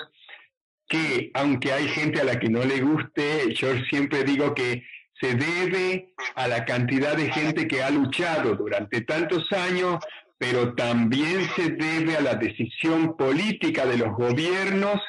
que 0.88 1.32
aunque 1.34 1.72
hay 1.72 1.88
gente 1.90 2.22
a 2.22 2.24
la 2.24 2.40
que 2.40 2.50
no 2.50 2.64
le 2.64 2.82
guste, 2.82 3.54
yo 3.54 3.76
siempre 3.90 4.24
digo 4.24 4.54
que 4.54 4.84
se 5.22 5.36
debe 5.36 6.14
a 6.36 6.48
la 6.48 6.66
cantidad 6.66 7.16
de 7.16 7.32
gente 7.32 7.68
que 7.68 7.84
ha 7.84 7.92
luchado 7.92 8.56
durante 8.56 9.02
tantos 9.02 9.52
años, 9.52 10.04
pero 10.41 10.73
también 10.73 11.47
se 11.56 11.69
debe 11.69 12.17
a 12.17 12.21
la 12.21 12.34
decisión 12.34 13.15
política 13.15 13.86
de 13.86 13.95
los 13.95 14.12
gobiernos 14.13 14.99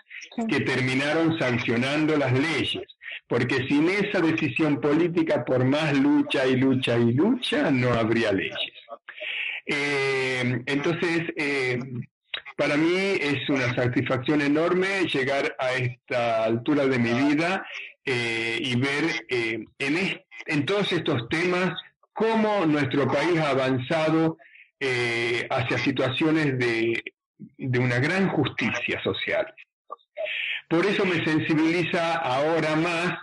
que 0.46 0.60
terminaron 0.60 1.38
sancionando 1.38 2.18
las 2.18 2.34
leyes, 2.34 2.82
porque 3.28 3.66
sin 3.66 3.88
esa 3.88 4.20
decisión 4.20 4.78
política, 4.78 5.42
por 5.42 5.64
más 5.64 5.96
lucha 5.96 6.46
y 6.46 6.56
lucha 6.56 6.98
y 6.98 7.14
lucha, 7.14 7.70
no 7.70 7.94
habría 7.94 8.30
leyes. 8.30 8.58
Eh, 9.64 10.60
entonces, 10.66 11.22
eh, 11.34 11.78
para 12.54 12.76
mí 12.76 12.94
es 13.18 13.48
una 13.48 13.74
satisfacción 13.74 14.42
enorme 14.42 15.06
llegar 15.10 15.56
a 15.58 15.72
esta 15.72 16.44
altura 16.44 16.86
de 16.86 16.98
mi 16.98 17.10
vida 17.10 17.66
eh, 18.04 18.58
y 18.60 18.76
ver 18.76 19.24
en, 19.30 19.66
en 20.44 20.66
todos 20.66 20.92
estos 20.92 21.26
temas 21.30 21.72
cómo 22.12 22.66
nuestro 22.66 23.08
país 23.08 23.38
ha 23.38 23.48
avanzado 23.48 24.36
hacia 25.50 25.78
situaciones 25.78 26.58
de, 26.58 27.02
de 27.58 27.78
una 27.78 27.98
gran 27.98 28.28
justicia 28.28 29.02
social. 29.02 29.46
Por 30.68 30.86
eso 30.86 31.04
me 31.04 31.24
sensibiliza 31.24 32.16
ahora 32.16 32.76
más 32.76 33.18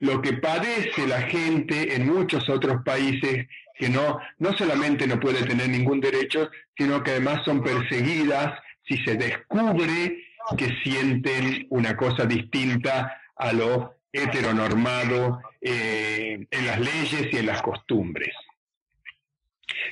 lo 0.00 0.20
que 0.20 0.34
padece 0.34 1.06
la 1.06 1.22
gente 1.22 1.94
en 1.94 2.06
muchos 2.06 2.48
otros 2.48 2.82
países 2.84 3.46
que 3.74 3.88
no, 3.88 4.18
no 4.38 4.52
solamente 4.56 5.06
no 5.06 5.20
puede 5.20 5.44
tener 5.44 5.68
ningún 5.68 6.00
derecho, 6.00 6.50
sino 6.76 7.02
que 7.02 7.12
además 7.12 7.42
son 7.44 7.62
perseguidas 7.62 8.58
si 8.86 8.96
se 9.04 9.14
descubre 9.14 10.24
que 10.56 10.68
sienten 10.82 11.66
una 11.70 11.96
cosa 11.96 12.24
distinta 12.24 13.20
a 13.36 13.52
lo 13.52 13.94
heteronormado 14.12 15.40
eh, 15.60 16.46
en 16.50 16.66
las 16.66 16.80
leyes 16.80 17.28
y 17.32 17.36
en 17.36 17.46
las 17.46 17.62
costumbres. 17.62 18.34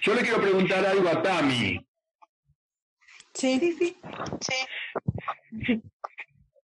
Yo 0.02 0.14
le 0.14 0.22
quiero 0.22 0.40
preguntar 0.40 0.84
algo 0.84 1.08
a 1.08 1.22
Tami. 1.22 1.86
Sí, 3.34 3.58
sí, 3.60 3.96
sí. 4.40 5.82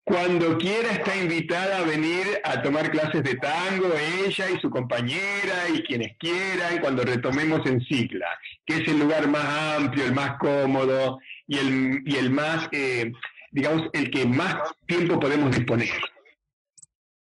Cuando 0.04 0.56
quiera 0.56 0.92
está 0.92 1.14
invitada 1.16 1.78
a 1.78 1.82
venir 1.82 2.40
a 2.42 2.62
tomar 2.62 2.90
clases 2.90 3.22
de 3.22 3.34
tango, 3.34 3.88
ella 3.94 4.50
y 4.50 4.58
su 4.58 4.70
compañera 4.70 5.68
y 5.74 5.82
quienes 5.82 6.16
quieran, 6.16 6.80
cuando 6.80 7.02
retomemos 7.02 7.66
en 7.66 7.80
Cicla, 7.82 8.26
que 8.64 8.76
es 8.76 8.88
el 8.88 9.00
lugar 9.00 9.28
más 9.28 9.76
amplio, 9.76 10.06
el 10.06 10.14
más 10.14 10.38
cómodo 10.38 11.18
y 11.46 11.58
el, 11.58 12.02
y 12.06 12.16
el 12.16 12.30
más, 12.30 12.68
eh, 12.72 13.12
digamos, 13.50 13.88
el 13.92 14.10
que 14.10 14.24
más 14.24 14.56
tiempo 14.86 15.20
podemos 15.20 15.54
disponer. 15.54 15.90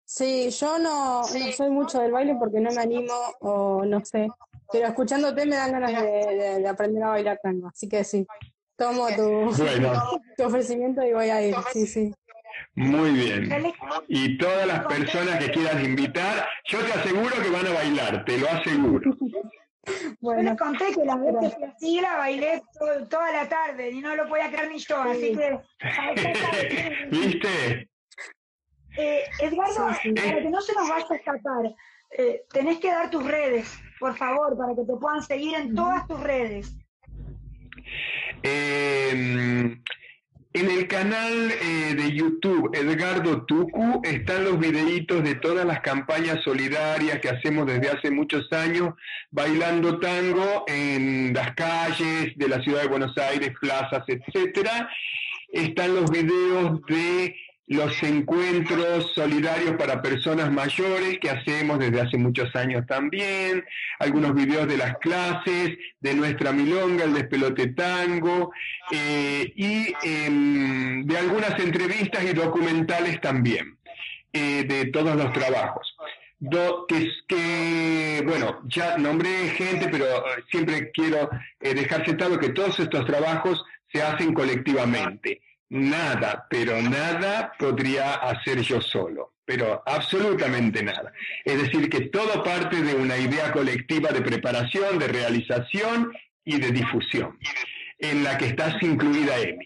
Sí, 0.05 0.49
yo 0.49 0.79
no, 0.79 1.21
no 1.21 1.51
soy 1.51 1.69
mucho 1.69 1.99
del 1.99 2.13
baile 2.13 2.35
porque 2.39 2.61
no 2.61 2.71
me 2.71 2.81
animo 2.81 3.13
o 3.41 3.83
no 3.85 4.03
sé, 4.05 4.29
pero 4.71 4.87
escuchándote 4.87 5.45
me 5.45 5.55
dan 5.55 5.71
ganas 5.71 5.91
de, 5.91 6.67
aprender 6.67 7.03
a 7.03 7.09
bailar 7.09 7.39
tango, 7.41 7.67
así 7.67 7.87
que 7.87 8.03
sí, 8.03 8.25
tomo 8.75 9.07
tu, 9.15 9.51
tu 10.37 10.43
ofrecimiento 10.43 11.03
y 11.03 11.13
voy 11.13 11.29
a 11.29 11.41
ir, 11.45 11.55
sí, 11.73 11.87
sí. 11.87 12.13
Muy 12.75 13.11
bien. 13.11 13.73
Y 14.07 14.37
todas 14.37 14.67
las 14.67 14.85
personas 14.85 15.43
que 15.43 15.51
quieras 15.51 15.83
invitar, 15.83 16.47
yo 16.65 16.79
te 16.79 16.93
aseguro 16.93 17.31
que 17.41 17.49
van 17.49 17.67
a 17.67 17.73
bailar, 17.73 18.25
te 18.25 18.37
lo 18.37 18.49
aseguro. 18.49 19.17
Bueno, 20.19 20.41
yo 20.43 20.49
les 20.49 20.57
conté 20.57 20.85
que 20.93 21.05
la 21.05 21.15
vez 21.17 21.35
que 21.39 21.49
fui 21.49 21.63
a 21.63 21.77
Sigla 21.77 22.17
bailé 22.17 22.61
toda 23.09 23.31
la 23.31 23.49
tarde 23.49 23.89
y 23.89 23.99
no 23.99 24.15
lo 24.15 24.27
podía 24.27 24.49
creer 24.49 24.69
ni 24.69 24.79
yo, 24.79 25.01
así 25.01 25.35
que... 25.35 25.59
¿Viste? 27.11 27.89
Eh, 28.97 29.23
Edgardo, 29.39 29.85
para 30.15 30.41
que 30.41 30.49
no 30.49 30.61
se 30.61 30.73
nos 30.73 30.89
vaya 30.89 31.05
a 31.09 31.15
escapar, 31.15 31.75
eh, 32.17 32.43
tenés 32.51 32.79
que 32.79 32.91
dar 32.91 33.09
tus 33.09 33.25
redes, 33.25 33.77
por 33.99 34.15
favor, 34.17 34.57
para 34.57 34.75
que 34.75 34.83
te 34.83 34.95
puedan 34.95 35.21
seguir 35.21 35.55
en 35.55 35.75
todas 35.75 36.07
tus 36.07 36.19
redes. 36.19 36.75
Eh, 38.43 39.79
en 40.51 40.71
el 40.71 40.87
canal 40.87 41.51
eh, 41.51 41.93
de 41.95 42.11
YouTube 42.11 42.71
Edgardo 42.73 43.45
Tucu 43.45 44.01
están 44.03 44.45
los 44.45 44.57
videitos 44.57 45.23
de 45.23 45.35
todas 45.35 45.63
las 45.63 45.81
campañas 45.81 46.41
solidarias 46.43 47.19
que 47.19 47.29
hacemos 47.29 47.67
desde 47.67 47.89
hace 47.89 48.09
muchos 48.09 48.51
años, 48.51 48.95
bailando 49.29 49.99
tango 49.99 50.63
en 50.65 51.33
las 51.35 51.53
calles 51.53 52.35
de 52.35 52.47
la 52.47 52.63
ciudad 52.63 52.81
de 52.81 52.87
Buenos 52.87 53.15
Aires, 53.17 53.51
plazas, 53.61 54.03
etcétera. 54.07 54.89
Están 55.49 55.93
los 55.93 56.09
videos 56.09 56.81
de 56.87 57.35
los 57.69 58.01
encuentros 58.01 59.11
solidarios 59.13 59.75
para 59.77 60.01
personas 60.01 60.51
mayores 60.51 61.19
que 61.19 61.29
hacemos 61.29 61.77
desde 61.77 62.01
hace 62.01 62.17
muchos 62.17 62.53
años 62.55 62.83
también, 62.87 63.63
algunos 63.99 64.33
videos 64.33 64.67
de 64.67 64.75
las 64.75 64.97
clases, 64.97 65.77
de 65.99 66.15
nuestra 66.15 66.51
milonga, 66.51 67.03
el 67.03 67.13
despelote 67.13 67.67
tango, 67.67 68.51
eh, 68.91 69.53
y 69.55 69.93
em, 70.03 71.05
de 71.05 71.17
algunas 71.17 71.59
entrevistas 71.59 72.23
y 72.23 72.33
documentales 72.33 73.21
también, 73.21 73.77
eh, 74.33 74.63
de 74.67 74.85
todos 74.87 75.15
los 75.15 75.31
trabajos. 75.31 75.95
que, 76.87 77.07
que, 77.27 78.23
bueno, 78.25 78.61
ya 78.65 78.97
nombré 78.97 79.49
gente, 79.49 79.89
pero 79.91 80.05
siempre 80.49 80.89
quiero 80.91 81.29
eh, 81.59 81.75
dejar 81.75 82.03
sentado 82.03 82.39
que 82.39 82.49
todos 82.49 82.79
estos 82.79 83.05
trabajos 83.05 83.63
se 83.93 84.01
hacen 84.01 84.33
colectivamente 84.33 85.41
nada, 85.69 86.45
pero 86.49 86.81
nada 86.81 87.53
podría 87.57 88.15
hacer 88.15 88.59
yo 88.61 88.81
solo, 88.81 89.35
pero 89.45 89.81
absolutamente 89.85 90.83
nada. 90.83 91.13
Es 91.45 91.61
decir, 91.61 91.89
que 91.89 92.07
todo 92.07 92.43
parte 92.43 92.81
de 92.81 92.95
una 92.95 93.17
idea 93.17 93.49
colectiva 93.51 94.09
de 94.11 94.21
preparación, 94.21 94.99
de 94.99 95.07
realización 95.07 96.11
y 96.43 96.59
de 96.59 96.71
difusión, 96.71 97.39
en 97.99 98.23
la 98.23 98.35
que 98.37 98.47
estás 98.47 98.81
incluida 98.81 99.37
Emi. 99.37 99.65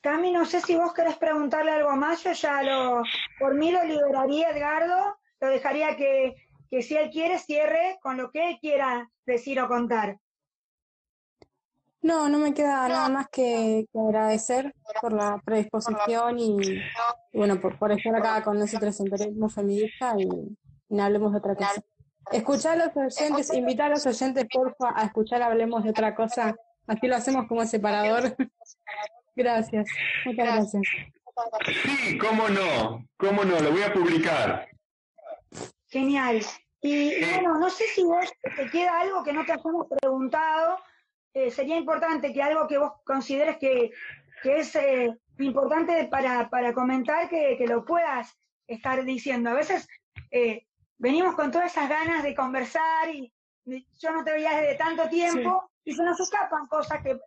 Cami, 0.00 0.32
no 0.32 0.46
sé 0.46 0.60
si 0.60 0.76
vos 0.76 0.94
querés 0.94 1.16
preguntarle 1.16 1.72
algo 1.72 1.94
más, 1.96 2.24
yo 2.24 2.32
ya 2.32 2.62
lo, 2.62 3.02
por 3.38 3.54
mí 3.54 3.70
lo 3.70 3.84
liberaría 3.84 4.50
Edgardo, 4.50 5.18
lo 5.40 5.48
dejaría 5.48 5.96
que, 5.96 6.34
que 6.70 6.82
si 6.82 6.96
él 6.96 7.10
quiere 7.10 7.38
cierre 7.38 7.98
con 8.00 8.16
lo 8.16 8.30
que 8.30 8.50
él 8.50 8.58
quiera 8.60 9.10
decir 9.26 9.60
o 9.60 9.68
contar. 9.68 10.16
No, 12.00 12.28
no 12.28 12.38
me 12.38 12.54
queda 12.54 12.88
nada 12.88 13.08
más 13.08 13.28
que, 13.28 13.86
agradecer 13.94 14.74
por 15.00 15.12
la 15.12 15.40
predisposición 15.44 16.38
y, 16.38 16.80
bueno, 17.32 17.60
por, 17.60 17.92
estar 17.92 18.14
acá 18.14 18.42
con 18.42 18.58
nosotros 18.58 18.98
en 19.00 19.10
Periodismo 19.10 19.48
Feminista 19.48 20.14
y, 20.16 20.28
no 20.90 21.02
hablemos 21.02 21.32
de 21.32 21.38
otra 21.38 21.54
cosa. 21.54 21.82
Escuchar 22.30 22.80
a 22.80 22.86
los 22.86 22.96
oyentes, 22.96 23.52
invitar 23.52 23.86
a 23.86 23.94
los 23.94 24.06
oyentes, 24.06 24.46
porfa, 24.52 24.92
a 24.94 25.04
escuchar 25.04 25.42
Hablemos 25.42 25.82
de 25.84 25.90
otra 25.90 26.14
cosa. 26.14 26.54
Aquí 26.86 27.06
lo 27.08 27.16
hacemos 27.16 27.46
como 27.46 27.64
separador. 27.66 28.36
gracias, 29.34 29.88
muchas 30.24 30.46
gracias. 30.46 30.82
Sí, 31.84 32.18
cómo 32.18 32.48
no, 32.48 33.06
cómo 33.16 33.44
no, 33.44 33.60
lo 33.60 33.70
voy 33.70 33.82
a 33.82 33.92
publicar. 33.92 34.68
Genial. 35.88 36.42
Y 36.80 37.20
bueno, 37.24 37.58
no 37.58 37.70
sé 37.70 37.84
si 37.94 38.02
vos 38.04 38.32
te 38.56 38.70
queda 38.70 39.00
algo 39.00 39.24
que 39.24 39.32
no 39.32 39.44
te 39.44 39.52
hayamos 39.52 39.86
preguntado 40.00 40.78
eh, 41.34 41.50
sería 41.50 41.76
importante 41.76 42.32
que 42.32 42.42
algo 42.42 42.66
que 42.66 42.78
vos 42.78 42.92
consideres 43.04 43.58
que, 43.58 43.92
es 44.44 44.74
eh, 44.76 45.16
importante 45.38 46.08
para, 46.10 46.72
comentar, 46.72 47.28
que, 47.28 47.64
lo 47.68 47.84
puedas 47.84 48.36
estar 48.66 49.04
diciendo. 49.04 49.50
A 49.50 49.54
veces 49.54 49.88
eh, 50.30 50.66
venimos 50.96 51.34
con 51.34 51.50
todas 51.50 51.72
esas 51.72 51.88
ganas 51.88 52.22
de 52.22 52.34
conversar 52.34 53.10
y 53.12 53.32
yo 53.64 54.12
no 54.12 54.24
te 54.24 54.32
veía 54.32 54.58
desde 54.58 54.76
tanto 54.76 55.08
tiempo 55.08 55.70
y 55.84 55.92
se 55.92 56.02
nos 56.02 56.18
escapan 56.18 56.66
cosas 56.66 57.02
que, 57.02 57.18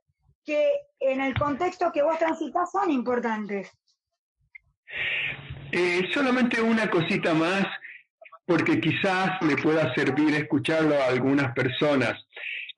que 0.43 0.71
en 0.99 1.21
el 1.21 1.37
contexto 1.37 1.91
que 1.91 2.01
vos 2.01 2.17
transitas 2.17 2.71
son 2.71 2.89
importantes. 2.89 3.71
solamente 6.13 6.61
una 6.61 6.89
cosita 6.89 7.33
más, 7.33 7.67
porque 8.45 8.81
quizás 8.81 9.41
le 9.41 9.55
pueda 9.57 9.93
servir 9.93 10.33
escucharlo 10.33 10.95
a 10.95 11.07
algunas 11.07 11.53
personas. 11.53 12.17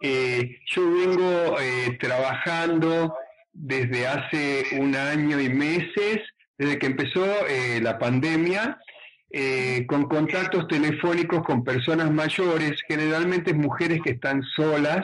Eh, 0.05 0.59
yo 0.65 0.81
vengo 0.91 1.57
eh, 1.61 1.97
trabajando 1.97 3.15
desde 3.53 4.05
hace 4.05 4.65
un 4.77 4.97
año 4.97 5.39
y 5.39 5.47
meses, 5.47 6.19
desde 6.57 6.77
que 6.77 6.87
empezó 6.87 7.25
eh, 7.47 7.79
la 7.81 7.97
pandemia, 7.97 8.79
con 9.87 10.03
contactos 10.03 10.67
telefónicos 10.67 11.43
con 11.43 11.63
personas 11.63 12.11
mayores, 12.11 12.79
generalmente 12.87 13.51
mujeres 13.51 13.99
que 14.03 14.11
están 14.11 14.43
solas, 14.55 15.03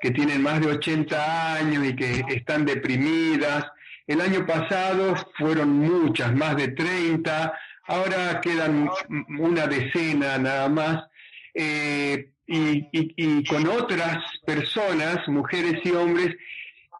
que 0.00 0.10
tienen 0.10 0.42
más 0.42 0.60
de 0.60 0.72
80 0.72 1.54
años 1.54 1.86
y 1.86 1.94
que 1.94 2.24
están 2.30 2.64
deprimidas. 2.64 3.64
El 4.08 4.20
año 4.22 4.44
pasado 4.44 5.14
fueron 5.38 5.68
muchas, 5.70 6.34
más 6.34 6.56
de 6.56 6.68
30, 6.68 7.56
ahora 7.86 8.40
quedan 8.40 8.90
una 9.38 9.68
decena 9.68 10.36
nada 10.38 10.68
más 10.68 11.04
y, 12.46 13.44
con 13.44 13.66
otras 13.68 14.18
personas, 14.44 15.26
mujeres 15.28 15.80
y 15.84 15.90
hombres, 15.90 16.36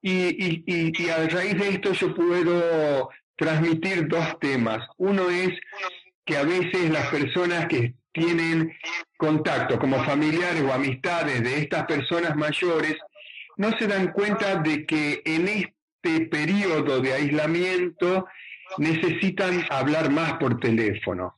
y, 0.03 1.09
a 1.09 1.29
raíz 1.29 1.59
de 1.59 1.69
esto 1.71 1.93
yo 1.93 2.15
puedo 2.15 3.09
transmitir 3.37 4.07
dos 4.09 4.39
temas. 4.41 4.87
Uno 4.99 5.31
es 5.31 5.51
que 6.25 6.37
a 6.37 6.45
veces 6.45 6.91
las 6.91 7.09
personas 7.09 7.67
que 7.67 7.95
tienen 8.13 8.73
contacto 9.17 9.79
como 9.79 10.03
familiares 10.05 10.63
o 10.63 10.73
amistades 10.73 11.43
de 11.43 11.59
estas 11.59 11.85
personas 11.85 12.37
mayores 12.37 12.97
no 13.57 13.77
se 13.79 13.87
dan 13.87 14.13
cuenta 14.13 14.57
de 14.57 14.87
que 14.87 15.23
en 15.25 15.49
este 15.49 16.27
periodo 16.27 17.01
de 17.01 17.13
aislamiento 17.13 18.27
necesitan 18.79 19.65
hablar 19.71 20.11
más 20.11 20.35
por 20.35 20.59
teléfono 20.61 21.37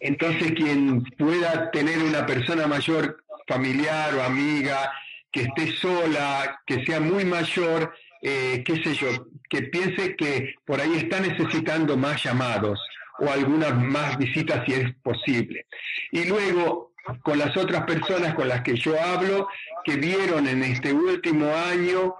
Entonces, 0.00 0.52
quien 0.52 1.02
pueda 1.16 1.70
tener 1.70 1.98
una 1.98 2.26
persona 2.26 2.66
mayor, 2.66 3.22
familiar 3.46 4.14
o 4.14 4.22
amiga, 4.22 4.92
que 5.30 5.42
esté 5.42 5.72
sola, 5.76 6.60
que 6.66 6.84
sea 6.84 7.00
muy 7.00 7.24
mayor, 7.24 7.94
eh, 8.22 8.62
qué 8.64 8.82
sé 8.82 8.94
yo, 8.94 9.28
que 9.48 9.62
piense 9.62 10.16
que 10.16 10.54
por 10.64 10.80
ahí 10.80 10.94
está 10.96 11.20
necesitando 11.20 11.96
más 11.96 12.22
llamados 12.22 12.80
o 13.18 13.30
algunas 13.30 13.74
más 13.74 14.16
visitas 14.18 14.64
si 14.66 14.74
es 14.74 14.94
posible. 15.02 15.66
Y 16.10 16.24
luego, 16.24 16.92
con 17.22 17.38
las 17.38 17.56
otras 17.56 17.84
personas 17.84 18.34
con 18.34 18.48
las 18.48 18.62
que 18.62 18.76
yo 18.76 19.00
hablo, 19.00 19.48
que 19.84 19.96
vieron 19.96 20.46
en 20.48 20.62
este 20.62 20.92
último 20.92 21.54
año 21.54 22.14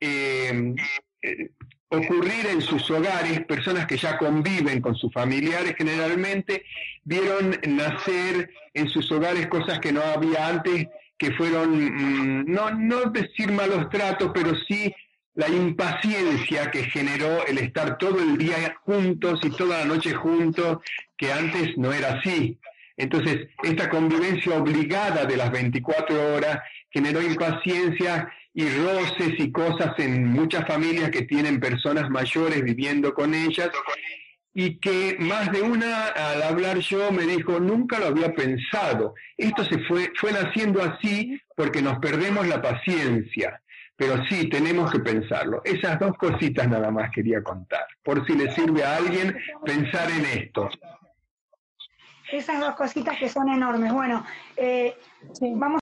eh, 0.00 0.74
eh, 1.22 1.50
ocurrir 1.90 2.46
en 2.46 2.62
sus 2.62 2.88
hogares, 2.90 3.44
personas 3.46 3.86
que 3.86 3.96
ya 3.96 4.16
conviven 4.16 4.80
con 4.80 4.94
sus 4.94 5.12
familiares 5.12 5.74
generalmente, 5.76 6.64
vieron 7.04 7.58
nacer 7.66 8.50
en 8.72 8.88
sus 8.88 9.10
hogares 9.10 9.48
cosas 9.48 9.80
que 9.80 9.92
no 9.92 10.00
había 10.00 10.48
antes, 10.48 10.86
que 11.18 11.32
fueron, 11.32 11.70
mm, 11.72 12.44
no, 12.46 12.70
no 12.70 13.10
decir 13.10 13.50
malos 13.52 13.90
tratos, 13.90 14.30
pero 14.32 14.54
sí 14.68 14.94
la 15.34 15.48
impaciencia 15.48 16.70
que 16.70 16.84
generó 16.84 17.46
el 17.46 17.58
estar 17.58 17.98
todo 17.98 18.20
el 18.20 18.38
día 18.38 18.76
juntos 18.84 19.40
y 19.42 19.50
toda 19.50 19.80
la 19.80 19.84
noche 19.84 20.14
juntos, 20.14 20.78
que 21.16 21.32
antes 21.32 21.76
no 21.76 21.92
era 21.92 22.14
así. 22.14 22.58
Entonces, 22.96 23.48
esta 23.62 23.88
convivencia 23.88 24.56
obligada 24.56 25.24
de 25.24 25.36
las 25.36 25.50
24 25.50 26.34
horas 26.34 26.60
generó 26.90 27.22
impaciencia 27.22 28.30
y 28.52 28.68
roces 28.68 29.38
y 29.38 29.52
cosas 29.52 29.98
en 29.98 30.26
muchas 30.26 30.66
familias 30.66 31.10
que 31.10 31.22
tienen 31.22 31.60
personas 31.60 32.10
mayores 32.10 32.62
viviendo 32.62 33.14
con 33.14 33.34
ellas 33.34 33.70
y 34.52 34.78
que 34.78 35.16
más 35.20 35.52
de 35.52 35.62
una 35.62 36.08
al 36.08 36.42
hablar 36.42 36.78
yo 36.78 37.12
me 37.12 37.22
dijo, 37.24 37.60
nunca 37.60 37.98
lo 37.98 38.06
había 38.06 38.34
pensado. 38.34 39.14
Esto 39.36 39.64
se 39.64 39.78
fue, 39.84 40.10
fue 40.16 40.32
naciendo 40.32 40.82
así 40.82 41.40
porque 41.56 41.80
nos 41.80 41.98
perdemos 42.00 42.46
la 42.48 42.60
paciencia. 42.60 43.62
Pero 43.96 44.16
sí, 44.28 44.48
tenemos 44.48 44.90
que 44.90 45.00
pensarlo. 45.00 45.60
Esas 45.62 46.00
dos 46.00 46.16
cositas 46.16 46.66
nada 46.66 46.90
más 46.90 47.10
quería 47.10 47.42
contar, 47.42 47.84
por 48.02 48.26
si 48.26 48.32
le 48.32 48.50
sirve 48.52 48.82
a 48.82 48.96
alguien 48.96 49.36
pensar 49.64 50.10
en 50.10 50.24
esto. 50.24 50.70
Esas 52.32 52.60
dos 52.60 52.74
cositas 52.76 53.18
que 53.18 53.28
son 53.28 53.50
enormes. 53.50 53.92
Bueno, 53.92 54.24
eh, 54.56 54.96
vamos 55.54 55.78